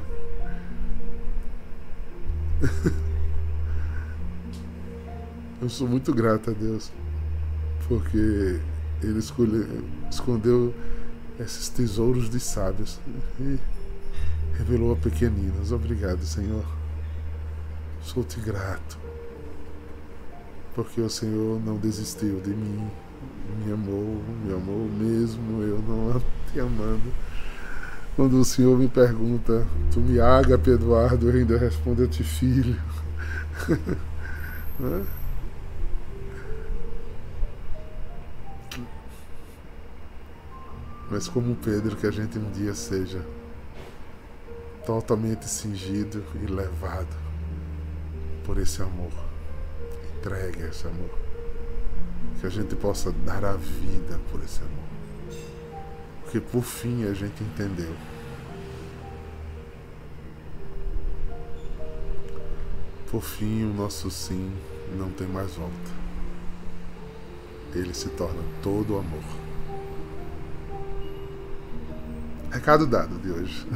Eu 5.61 5.69
sou 5.69 5.89
muito 5.89 6.15
grato 6.15 6.51
a 6.51 6.53
Deus 6.53 6.93
porque 7.89 8.61
Ele 9.03 9.19
escondeu 10.09 10.73
esses 11.41 11.69
tesouros 11.69 12.31
de 12.31 12.39
sábios 12.39 13.01
e 13.41 13.59
revelou 14.57 14.93
a 14.93 14.97
pequeninos. 14.97 15.73
Obrigado, 15.73 16.25
Senhor. 16.25 16.84
Sou-te 18.05 18.39
grato 18.39 19.05
porque 20.75 21.01
o 21.01 21.09
Senhor 21.09 21.61
não 21.65 21.77
desistiu 21.77 22.41
de 22.41 22.51
mim, 22.51 22.91
me 23.65 23.73
amou, 23.73 24.21
me 24.45 24.53
amou 24.53 24.89
mesmo 24.89 25.63
eu 25.63 25.79
não 25.79 26.21
te 26.53 26.59
amando. 26.61 27.15
Quando 28.17 28.41
o 28.41 28.45
Senhor 28.45 28.77
me 28.79 28.89
pergunta, 28.89 29.67
tu 29.93 30.01
me 30.01 30.21
ágape, 30.21 30.71
Eduardo, 30.71 31.31
eu 31.31 31.37
ainda 31.37 31.57
respondo, 31.59 32.03
eu 32.03 32.09
te 32.09 32.23
filho. 32.23 32.81
Mas 41.11 41.29
como 41.29 41.55
Pedro, 41.57 41.97
que 41.97 42.07
a 42.07 42.11
gente 42.11 42.39
um 42.39 42.51
dia 42.51 42.75
seja 42.75 43.25
totalmente 44.85 45.49
cingido 45.49 46.23
e 46.43 46.47
levado 46.47 47.24
por 48.45 48.59
esse 48.59 48.83
amor. 48.83 49.13
Entregue 50.19 50.63
esse 50.63 50.87
amor. 50.87 51.11
Que 52.41 52.47
a 52.47 52.51
gente 52.51 52.77
possa 52.77 53.11
dar 53.11 53.45
a 53.45 53.55
vida 53.55 54.21
por 54.31 54.43
esse 54.43 54.61
amor. 54.61 54.85
Porque 56.23 56.41
por 56.41 56.63
fim 56.63 57.05
a 57.05 57.15
gente 57.15 57.43
entendeu. 57.43 57.95
Por 63.11 63.23
fim, 63.23 63.65
o 63.65 63.73
nosso 63.73 64.11
sim 64.11 64.53
não 64.99 65.11
tem 65.11 65.27
mais 65.27 65.55
volta. 65.55 66.05
Ele 67.75 67.95
se 67.95 68.09
torna 68.11 68.43
todo 68.63 68.99
amor. 68.99 69.23
Recado 72.51 72.87
dado 72.87 73.19
de 73.19 73.31
hoje. 73.31 73.67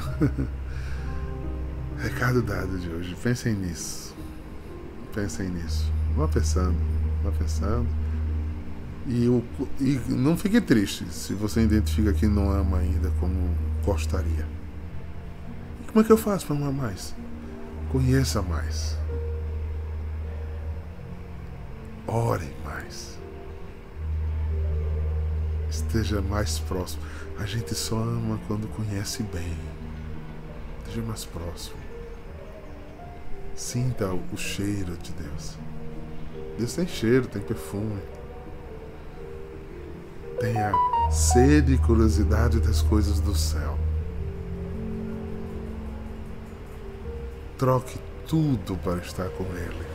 Recado 1.98 2.42
dado 2.42 2.78
de 2.78 2.88
hoje. 2.88 3.16
Pensem 3.22 3.54
nisso. 3.54 4.07
Pensem 5.14 5.48
nisso. 5.48 5.90
Vá 6.16 6.28
pensando. 6.28 6.76
Vá 7.22 7.30
pensando. 7.30 7.88
E, 9.06 9.26
o, 9.26 9.42
e 9.80 9.98
não 10.08 10.36
fique 10.36 10.60
triste 10.60 11.06
se 11.10 11.32
você 11.32 11.62
identifica 11.62 12.12
que 12.12 12.26
não 12.26 12.50
ama 12.50 12.78
ainda 12.78 13.10
como 13.18 13.56
gostaria. 13.84 14.46
E 15.80 15.86
como 15.86 16.00
é 16.00 16.04
que 16.04 16.12
eu 16.12 16.18
faço 16.18 16.46
para 16.46 16.56
amar 16.56 16.72
mais? 16.72 17.14
Conheça 17.90 18.42
mais. 18.42 18.98
Ore 22.06 22.50
mais. 22.64 23.18
Esteja 25.70 26.20
mais 26.20 26.58
próximo. 26.58 27.02
A 27.38 27.46
gente 27.46 27.74
só 27.74 27.96
ama 27.96 28.38
quando 28.46 28.68
conhece 28.68 29.22
bem. 29.22 29.56
Esteja 30.80 31.02
mais 31.02 31.24
próximo. 31.24 31.87
Sinta 33.58 34.06
o 34.12 34.36
cheiro 34.36 34.96
de 34.98 35.12
Deus. 35.14 35.58
Deus 36.56 36.74
tem 36.74 36.86
cheiro, 36.86 37.26
tem 37.26 37.42
perfume. 37.42 38.00
Tenha 40.38 40.70
sede 41.10 41.74
e 41.74 41.78
curiosidade 41.78 42.60
das 42.60 42.82
coisas 42.82 43.18
do 43.18 43.34
céu. 43.34 43.76
Troque 47.58 47.98
tudo 48.28 48.76
para 48.76 48.98
estar 48.98 49.28
com 49.30 49.42
Ele. 49.42 49.86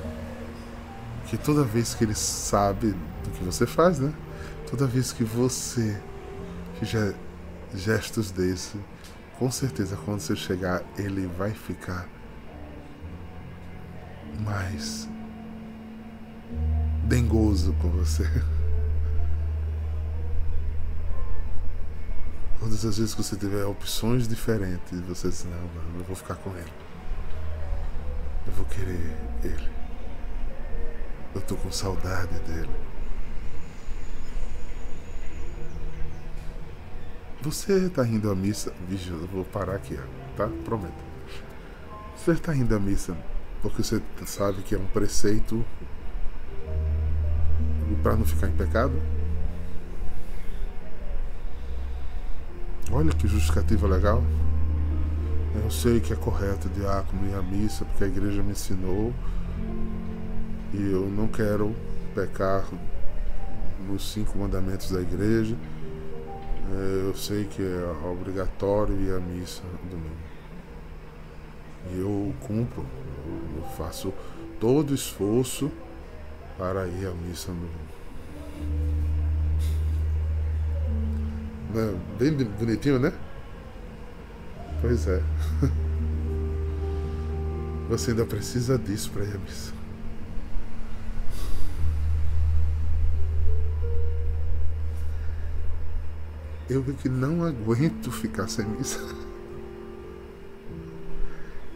Que 1.27 1.37
toda 1.37 1.63
vez 1.63 1.95
que 1.95 2.03
Ele 2.03 2.15
sabe 2.15 2.91
do 3.23 3.29
que 3.31 3.45
você 3.45 3.65
faz, 3.65 3.97
né? 3.97 4.13
Toda 4.69 4.85
vez 4.85 5.13
que 5.13 5.23
você 5.23 5.97
fizer 6.81 7.15
gestos 7.73 8.29
desse, 8.29 8.77
com 9.39 9.49
certeza 9.49 9.97
quando 10.03 10.19
você 10.19 10.35
chegar, 10.35 10.83
Ele 10.97 11.27
vai 11.27 11.51
ficar 11.51 12.09
mais 14.39 15.07
dengoso 17.03 17.73
com 17.73 17.89
você. 17.89 18.23
Todas 22.59 22.85
as 22.85 22.97
vezes 22.97 23.13
que 23.13 23.21
você 23.21 23.35
tiver 23.35 23.65
opções 23.65 24.27
diferentes, 24.27 24.99
você 25.01 25.27
diz, 25.27 25.45
não, 25.45 25.51
não, 25.51 25.99
eu 25.99 26.05
vou 26.05 26.15
ficar 26.15 26.35
com 26.35 26.49
ele. 26.51 26.73
Eu 28.47 28.53
vou 28.53 28.65
querer 28.65 29.15
ele. 29.43 29.69
Eu 31.35 31.41
tô 31.41 31.55
com 31.55 31.71
saudade 31.71 32.39
dele. 32.39 32.69
Você 37.41 37.89
tá 37.89 38.07
indo 38.07 38.31
à 38.31 38.35
missa. 38.35 38.73
Vixe, 38.87 39.09
eu 39.09 39.27
vou 39.27 39.43
parar 39.43 39.75
aqui, 39.75 39.99
tá? 40.37 40.47
Prometo. 40.63 40.93
Você 42.15 42.35
tá 42.35 42.55
indo 42.55 42.73
à 42.73 42.79
missa 42.79 43.17
porque 43.63 43.81
você 43.81 44.01
sabe 44.25 44.61
que 44.61 44.75
é 44.75 44.77
um 44.77 44.85
preceito 44.87 45.65
para 48.03 48.17
não 48.17 48.25
ficar 48.25 48.49
em 48.49 48.51
pecado? 48.51 49.01
Olha 52.91 53.11
que 53.13 53.25
justificativa 53.25 53.87
legal. 53.87 54.21
Eu 55.63 55.71
sei 55.71 56.01
que 56.01 56.11
é 56.11 56.15
correto 56.15 56.67
diácono 56.69 57.25
ir 57.29 57.35
à 57.35 57.41
missa 57.41 57.85
porque 57.85 58.03
a 58.03 58.07
igreja 58.07 58.43
me 58.43 58.51
ensinou 58.51 59.13
e 60.73 60.91
eu 60.91 61.09
não 61.09 61.27
quero 61.27 61.73
pecar 62.13 62.65
nos 63.87 64.11
cinco 64.11 64.37
mandamentos 64.37 64.91
da 64.91 65.01
igreja. 65.01 65.55
É, 66.71 67.07
eu 67.07 67.15
sei 67.15 67.45
que 67.45 67.61
é 67.61 68.07
obrigatório 68.07 68.99
ir 68.99 69.13
à 69.13 69.19
missa 69.19 69.63
domingo. 69.89 70.33
E 71.91 71.99
eu 71.99 72.33
cumpro, 72.41 72.85
eu 73.25 73.42
faço 73.77 74.13
todo 74.59 74.93
esforço 74.93 75.71
para 76.57 76.87
ir 76.87 77.07
à 77.07 77.11
missa 77.11 77.51
domingo. 77.51 77.93
Bem 82.19 82.31
bonitinho, 82.59 82.99
né? 82.99 83.11
Pois 84.79 85.07
é. 85.07 85.21
Você 87.89 88.11
ainda 88.11 88.25
precisa 88.25 88.77
disso 88.77 89.09
para 89.11 89.23
ir 89.23 89.35
à 89.35 89.37
missa. 89.39 89.73
Eu 96.69 96.81
vi 96.81 96.93
que 96.93 97.09
não 97.09 97.43
aguento 97.43 98.11
ficar 98.11 98.47
sem 98.47 98.65
missa. 98.65 98.99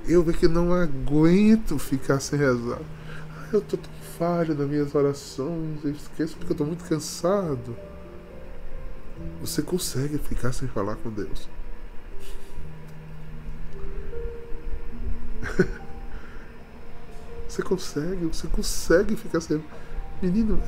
Eu 0.07 0.23
vi 0.23 0.33
que 0.33 0.47
não 0.47 0.73
aguento 0.73 1.77
ficar 1.77 2.21
sem 2.21 2.39
rezar. 2.39 2.79
Eu 3.51 3.59
tô 3.61 3.75
tão 3.75 3.91
falho 4.17 4.55
nas 4.55 4.67
minhas 4.67 4.95
orações, 4.95 5.83
eu 5.83 5.91
esqueço 5.91 6.37
porque 6.37 6.53
eu 6.53 6.57
tô 6.57 6.63
muito 6.65 6.85
cansado. 6.85 7.75
Você 9.41 9.61
consegue 9.61 10.17
ficar 10.17 10.53
sem 10.53 10.67
falar 10.69 10.95
com 10.95 11.09
Deus. 11.09 11.49
Você 17.47 17.63
consegue, 17.63 18.25
você 18.25 18.47
consegue 18.47 19.15
ficar 19.15 19.41
sem. 19.41 19.63
Menino. 20.21 20.61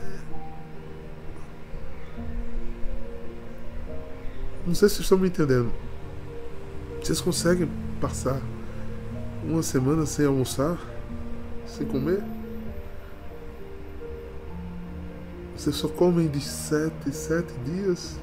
Não 4.65 4.73
sei 4.73 4.89
se 4.89 4.95
vocês 4.95 5.05
estão 5.05 5.17
me 5.17 5.27
entendendo. 5.27 5.71
Vocês 6.99 7.21
conseguem 7.21 7.69
passar 7.99 8.41
uma 9.43 9.63
semana 9.63 10.05
sem 10.05 10.25
almoçar? 10.25 10.77
Sem 11.65 11.85
comer? 11.85 12.23
Vocês 15.55 15.75
só 15.75 15.87
comem 15.87 16.27
de 16.27 16.39
sete, 16.39 17.11
sete 17.11 17.53
dias? 17.65 18.17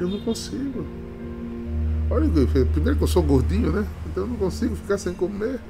Eu 0.00 0.08
não 0.08 0.20
consigo. 0.20 0.86
Olha, 2.10 2.26
primeiro 2.72 2.96
que 2.96 3.02
eu 3.02 3.08
sou 3.08 3.22
gordinho, 3.22 3.72
né? 3.72 3.86
Eu 4.16 4.26
não 4.26 4.36
consigo 4.36 4.74
ficar 4.74 4.96
sem 4.96 5.12
comer. 5.12 5.60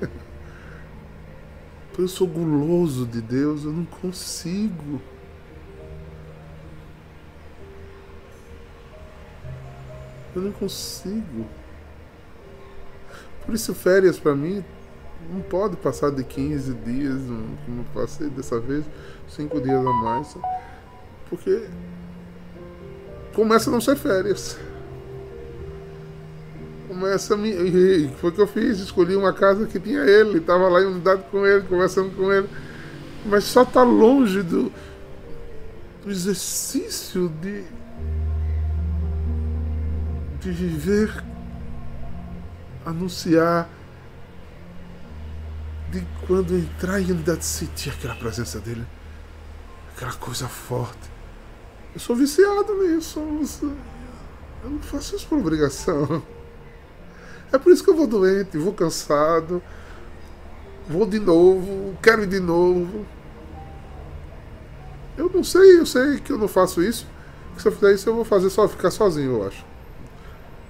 Eu 1.98 2.06
sou 2.06 2.28
guloso 2.28 3.04
de 3.04 3.20
Deus, 3.20 3.64
eu 3.64 3.72
não 3.72 3.84
consigo. 3.84 5.02
Eu 10.36 10.42
não 10.42 10.52
consigo. 10.52 11.44
Por 13.49 13.55
isso, 13.55 13.72
férias 13.72 14.18
para 14.18 14.36
mim 14.36 14.62
não 15.32 15.40
pode 15.40 15.74
passar 15.78 16.11
de 16.11 16.22
15 16.22 16.74
dias, 16.84 17.18
como 17.64 17.82
passei 17.94 18.28
dessa 18.28 18.61
vez, 18.61 18.84
5 19.26 19.59
dias 19.62 19.80
a 19.86 19.90
mais. 19.90 20.36
Porque 21.30 21.66
começa 23.34 23.70
a 23.70 23.72
não 23.72 23.80
ser 23.80 23.96
férias. 23.96 24.59
Começa 26.88 27.32
a 27.32 27.36
me. 27.38 28.09
Foi 28.20 28.28
o 28.28 28.32
que 28.34 28.40
eu 28.42 28.46
fiz, 28.46 28.80
escolhi 28.80 29.16
uma 29.16 29.32
casa 29.32 29.64
que 29.64 29.80
tinha 29.80 30.01
ele, 30.01 30.40
estava 30.40 30.68
lá 30.68 30.82
em 30.82 30.86
unidade 30.86 31.22
com 31.30 31.46
ele, 31.46 31.62
conversando 31.62 32.14
com 32.14 32.30
ele. 32.30 32.51
Mas 33.24 33.44
só 33.44 33.62
está 33.62 33.82
longe 33.82 34.42
do, 34.42 34.70
do 36.05 36.11
exercício 36.11 37.32
de, 37.40 37.64
de 40.38 40.51
viver, 40.51 41.24
anunciar, 42.89 43.68
de 45.91 46.07
quando 46.26 46.57
entrar 46.57 47.01
em 47.01 47.12
unidade 47.12 47.45
sentir 47.45 47.91
aquela 47.91 48.14
presença 48.14 48.59
dele, 48.61 48.86
aquela 49.95 50.12
coisa 50.12 50.49
forte. 50.49 51.11
Eu 51.95 52.01
sou 52.01 52.14
viciado 52.14 52.74
nisso. 52.82 53.20
Eu 54.62 54.70
não 54.70 54.80
faço 54.80 55.16
isso 55.16 55.26
por 55.26 55.39
obrigação. 55.39 56.22
É 57.51 57.59
por 57.59 57.72
isso 57.72 57.82
que 57.82 57.89
eu 57.89 57.97
vou 57.97 58.07
doente, 58.07 58.59
vou 58.59 58.74
cansado, 58.74 59.62
vou 60.86 61.07
de 61.07 61.18
novo, 61.18 61.97
quero 62.03 62.22
ir 62.22 62.26
de 62.26 62.41
novo. 62.41 63.07
Eu 65.16 65.30
não 65.34 65.43
sei, 65.43 65.78
eu 65.78 65.86
sei 65.86 66.18
que 66.20 66.30
eu 66.30 66.39
não 66.39 66.47
faço 66.47 66.82
isso. 66.82 67.07
Se 67.57 67.66
eu 67.66 67.72
fizer 67.72 67.95
isso, 67.95 68.09
eu 68.09 68.14
vou 68.14 68.24
fazer 68.24 68.51
só 68.51 68.68
ficar 68.68 68.91
sozinho, 68.91 69.32
eu 69.32 69.47
acho. 69.47 69.64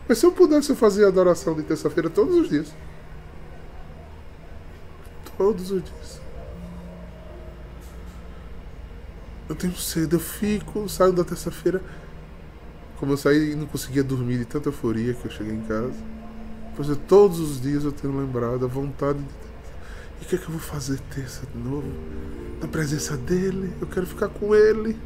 Mas 0.09 0.19
se 0.19 0.25
eu 0.25 0.33
pudesse, 0.33 0.71
eu 0.71 0.77
fazia 0.77 1.07
adoração 1.07 1.55
de 1.55 1.63
terça-feira 1.63 2.09
todos 2.09 2.35
os 2.35 2.49
dias. 2.49 2.73
Todos 5.37 5.71
os 5.71 5.83
dias. 5.85 6.21
Eu 9.49 9.55
tenho 9.55 9.77
sede, 9.77 10.15
eu 10.15 10.21
fico, 10.21 10.89
saio 10.89 11.13
da 11.13 11.25
terça-feira. 11.25 11.83
Como 12.99 13.13
eu 13.13 13.17
saí 13.17 13.53
e 13.53 13.55
não 13.55 13.67
conseguia 13.67 14.03
dormir 14.03 14.39
de 14.39 14.45
tanta 14.47 14.69
euforia 14.71 15.13
que 15.13 15.27
eu 15.27 15.31
cheguei 15.31 15.55
em 15.55 15.63
casa. 15.63 15.95
Pois 16.75 16.89
é, 16.89 16.95
todos 16.95 17.39
os 17.39 17.61
dias 17.61 17.85
eu 17.85 17.93
tenho 17.93 18.17
lembrado 18.19 18.65
a 18.65 18.69
vontade 18.69 19.19
de 19.19 19.25
E 20.21 20.25
o 20.25 20.29
que 20.29 20.37
é 20.37 20.39
que 20.39 20.45
eu 20.45 20.51
vou 20.51 20.61
fazer 20.61 20.99
terça 21.15 21.43
de 21.47 21.59
novo? 21.59 21.89
Na 22.61 22.69
presença 22.69 23.17
dele, 23.17 23.73
eu 23.81 23.87
quero 23.87 24.07
ficar 24.07 24.29
com 24.29 24.55
ele. 24.55 24.97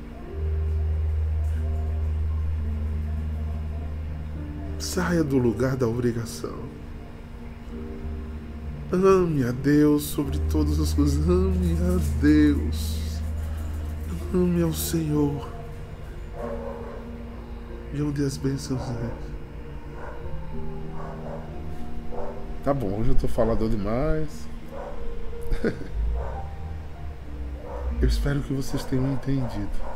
Saia 4.93 5.24
do 5.24 5.38
lugar 5.38 5.74
da 5.74 5.88
obrigação. 5.88 6.68
Ame 8.93 9.43
a 9.43 9.51
Deus 9.51 10.03
sobre 10.03 10.38
todas 10.51 10.78
as 10.78 10.93
coisas. 10.93 11.26
Ame 11.26 11.78
a 11.78 11.99
Deus. 12.20 13.22
Ame 14.34 14.61
ao 14.61 14.74
Senhor. 14.74 15.49
E 17.95 18.03
onde 18.03 18.22
as 18.22 18.36
bênçãos 18.36 18.82
é. 18.82 19.11
Tá 22.62 22.74
bom, 22.74 23.01
hoje 23.01 23.09
eu 23.09 23.14
tô 23.14 23.26
falador 23.26 23.70
demais. 23.70 24.47
eu 27.99 28.07
espero 28.07 28.43
que 28.43 28.53
vocês 28.53 28.84
tenham 28.84 29.11
entendido. 29.11 29.91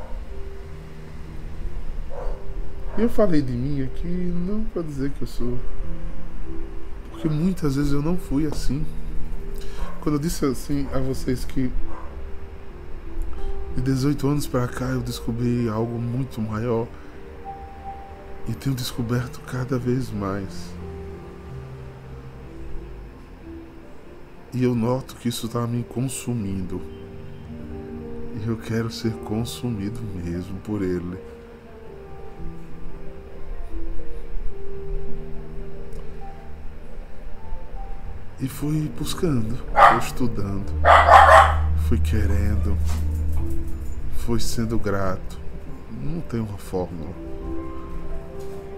Eu 2.99 3.11
falei 3.11 3.42
de 3.42 3.53
mim 3.53 3.82
aqui 3.82 4.07
não 4.07 4.64
para 4.64 4.80
dizer 4.80 5.11
que 5.11 5.20
eu 5.20 5.26
sou. 5.26 5.59
Porque 7.11 7.28
muitas 7.28 7.76
vezes 7.76 7.92
eu 7.92 8.01
não 8.01 8.16
fui 8.16 8.47
assim. 8.47 8.86
Quando 10.01 10.14
eu 10.14 10.18
disse 10.18 10.47
assim 10.47 10.88
a 10.94 10.99
vocês 10.99 11.44
que 11.44 11.70
de 13.74 13.82
18 13.82 14.26
anos 14.26 14.47
para 14.47 14.66
cá 14.66 14.86
eu 14.86 15.03
descobri 15.03 15.68
algo 15.68 15.99
muito 15.99 16.40
maior 16.40 16.88
e 18.49 18.55
tenho 18.55 18.74
descoberto 18.74 19.40
cada 19.40 19.78
vez 19.78 20.11
mais. 20.11 20.70
E 24.55 24.64
eu 24.64 24.74
noto 24.74 25.16
que 25.16 25.28
isso 25.28 25.44
está 25.44 25.66
me 25.66 25.84
consumindo. 25.84 26.80
E 28.42 28.49
eu 28.49 28.57
quero 28.57 28.90
ser 28.90 29.12
consumido 29.12 30.01
mesmo 30.14 30.59
por 30.61 30.80
ele. 30.80 31.36
E 38.39 38.49
fui 38.49 38.93
buscando, 38.99 39.57
fui 39.57 39.99
estudando, 39.99 40.66
fui 41.89 41.99
querendo, 41.99 42.76
fui 44.18 44.39
sendo 44.41 44.78
grato. 44.78 45.39
Não 46.03 46.20
tem 46.20 46.41
uma 46.41 46.59
fórmula. 46.59 47.14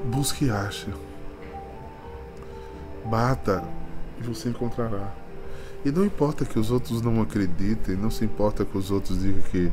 Busque 0.05 0.45
e 0.45 0.51
ache. 0.51 0.95
Bata 3.05 3.65
e 4.21 4.23
você 4.23 4.49
encontrará. 4.49 5.13
E 5.85 5.91
não 5.91 6.05
importa 6.05 6.45
que 6.45 6.59
os 6.59 6.71
outros 6.71 7.03
não 7.03 7.21
acreditem, 7.21 7.97
não 7.97 8.11
se 8.11 8.25
importa 8.25 8.65
que 8.65 8.79
os 8.79 8.93
outros 8.93 9.21
digam 9.21 9.43
que. 9.43 9.73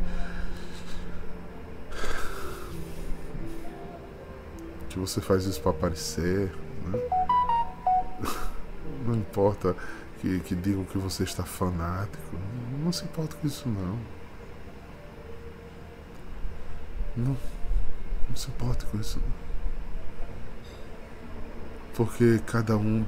que 4.90 4.98
você 4.98 5.22
faz 5.22 5.46
isso 5.46 5.62
para 5.62 5.72
aparecer. 5.72 6.52
Né? 6.86 7.15
Não 9.06 9.16
importa 9.16 9.76
que, 10.20 10.40
que 10.40 10.56
digam 10.56 10.84
que 10.86 10.98
você 10.98 11.24
está 11.24 11.44
fanático. 11.44 12.36
Não 12.84 12.92
se 12.92 13.04
importa 13.06 13.36
com 13.36 13.48
isso 13.48 13.68
não. 13.70 14.00
Não, 17.16 17.38
não 18.28 18.36
se 18.36 18.50
importa 18.50 18.86
com 18.88 19.00
isso 19.00 19.20
não. 19.20 19.46
Porque 21.94 22.42
cada 22.46 22.76
um 22.76 23.06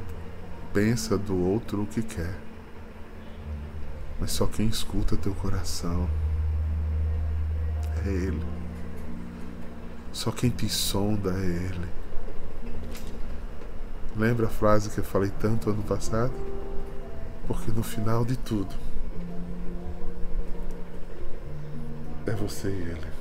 pensa 0.73 1.17
do 1.17 1.35
outro 1.35 1.83
o 1.83 1.87
que 1.87 2.01
quer 2.01 2.47
mas 4.19 4.31
só 4.31 4.47
quem 4.47 4.67
escuta 4.67 5.15
teu 5.15 5.33
coração 5.35 6.09
é 8.05 8.09
Ele. 8.09 8.45
Só 10.11 10.31
quem 10.31 10.49
te 10.49 10.67
sonda 10.67 11.31
é 11.31 11.45
Ele. 11.45 11.87
Lembra 14.17 14.47
a 14.47 14.49
frase 14.49 14.89
que 14.89 14.97
eu 14.97 15.03
falei 15.03 15.31
tanto 15.39 15.69
ano 15.69 15.83
passado? 15.83 16.33
Porque 17.47 17.71
no 17.71 17.83
final 17.83 18.25
de 18.25 18.35
tudo 18.35 18.75
é 22.25 22.31
você 22.31 22.67
e 22.67 22.81
Ele. 22.81 23.17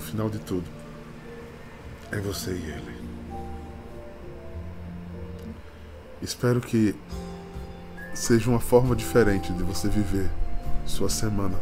no 0.00 0.06
final 0.06 0.30
de 0.30 0.38
tudo, 0.38 0.64
é 2.10 2.18
você 2.18 2.52
e 2.52 2.70
ele. 2.70 3.00
Espero 6.22 6.60
que 6.60 6.94
seja 8.14 8.50
uma 8.50 8.60
forma 8.60 8.94
diferente 8.94 9.52
de 9.52 9.62
você 9.62 9.88
viver 9.88 10.28
sua 10.84 11.08
semana. 11.08 11.56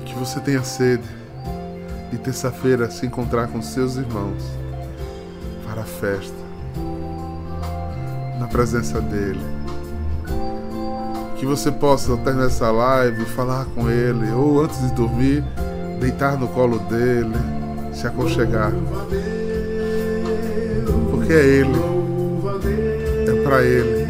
E 0.00 0.04
que 0.04 0.14
você 0.14 0.40
tenha 0.40 0.62
sede 0.62 1.08
de 2.10 2.18
terça-feira 2.18 2.90
se 2.90 3.06
encontrar 3.06 3.48
com 3.48 3.60
seus 3.62 3.96
irmãos 3.96 4.42
para 5.66 5.82
a 5.82 5.84
festa, 5.84 6.36
na 8.38 8.46
presença 8.46 9.00
dele 9.00 9.56
que 11.36 11.44
você 11.44 11.70
possa 11.70 12.16
terminar 12.16 12.46
essa 12.46 12.70
live, 12.70 13.24
falar 13.26 13.66
com 13.66 13.90
ele, 13.90 14.30
ou 14.32 14.62
antes 14.62 14.80
de 14.80 14.92
dormir, 14.94 15.44
deitar 16.00 16.38
no 16.38 16.48
colo 16.48 16.78
dele, 16.80 17.34
se 17.92 18.06
aconchegar. 18.06 18.72
Porque 21.26 21.40
é 21.40 21.44
ele, 21.44 21.72
é 23.26 23.42
para 23.42 23.60
ele. 23.64 24.06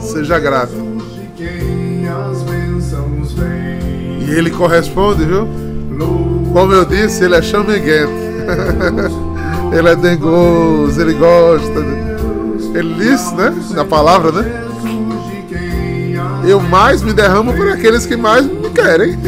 Seja 0.00 0.38
grato. 0.38 0.72
E 4.20 4.30
ele 4.30 4.50
corresponde, 4.52 5.24
viu? 5.24 5.48
Como 6.52 6.72
eu 6.72 6.84
disse, 6.84 7.24
ele 7.24 7.34
é 7.34 7.42
chameguento. 7.42 8.12
ele 9.76 9.88
é 9.88 9.96
dengoso, 9.96 11.00
ele 11.00 11.14
gosta. 11.14 11.80
Ele 12.72 12.94
diz, 12.94 13.32
né? 13.32 13.52
Na 13.70 13.84
palavra, 13.84 14.30
né? 14.30 14.44
Eu 16.46 16.60
mais 16.60 17.02
me 17.02 17.12
derramo 17.12 17.52
por 17.52 17.68
aqueles 17.68 18.06
que 18.06 18.16
mais 18.16 18.46
me 18.46 18.70
querem. 18.70 19.18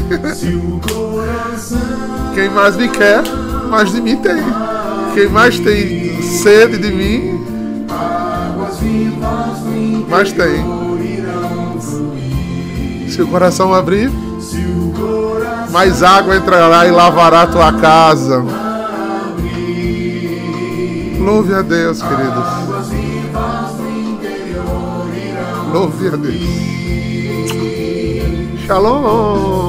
Quem 2.36 2.50
mais 2.50 2.76
me 2.76 2.88
quer, 2.88 3.24
mais 3.68 3.90
de 3.90 4.00
mim 4.00 4.16
tem. 4.18 4.75
Quem 5.16 5.30
mais 5.30 5.58
tem 5.58 6.20
sede 6.20 6.76
de 6.76 6.92
mim, 6.92 7.42
mais 10.10 10.30
tem. 10.30 10.62
Se 13.08 13.22
o 13.22 13.26
coração 13.26 13.72
abrir, 13.72 14.10
mais 15.70 16.02
água 16.02 16.36
entrará 16.36 16.86
e 16.86 16.90
lavará 16.90 17.46
tua 17.46 17.72
casa. 17.80 18.44
Louve 21.18 21.54
a 21.54 21.62
Deus, 21.62 22.02
queridos. 22.02 22.44
Louve 25.72 26.08
a 26.08 26.16
Deus. 26.16 26.42
Shalom. 28.66 29.65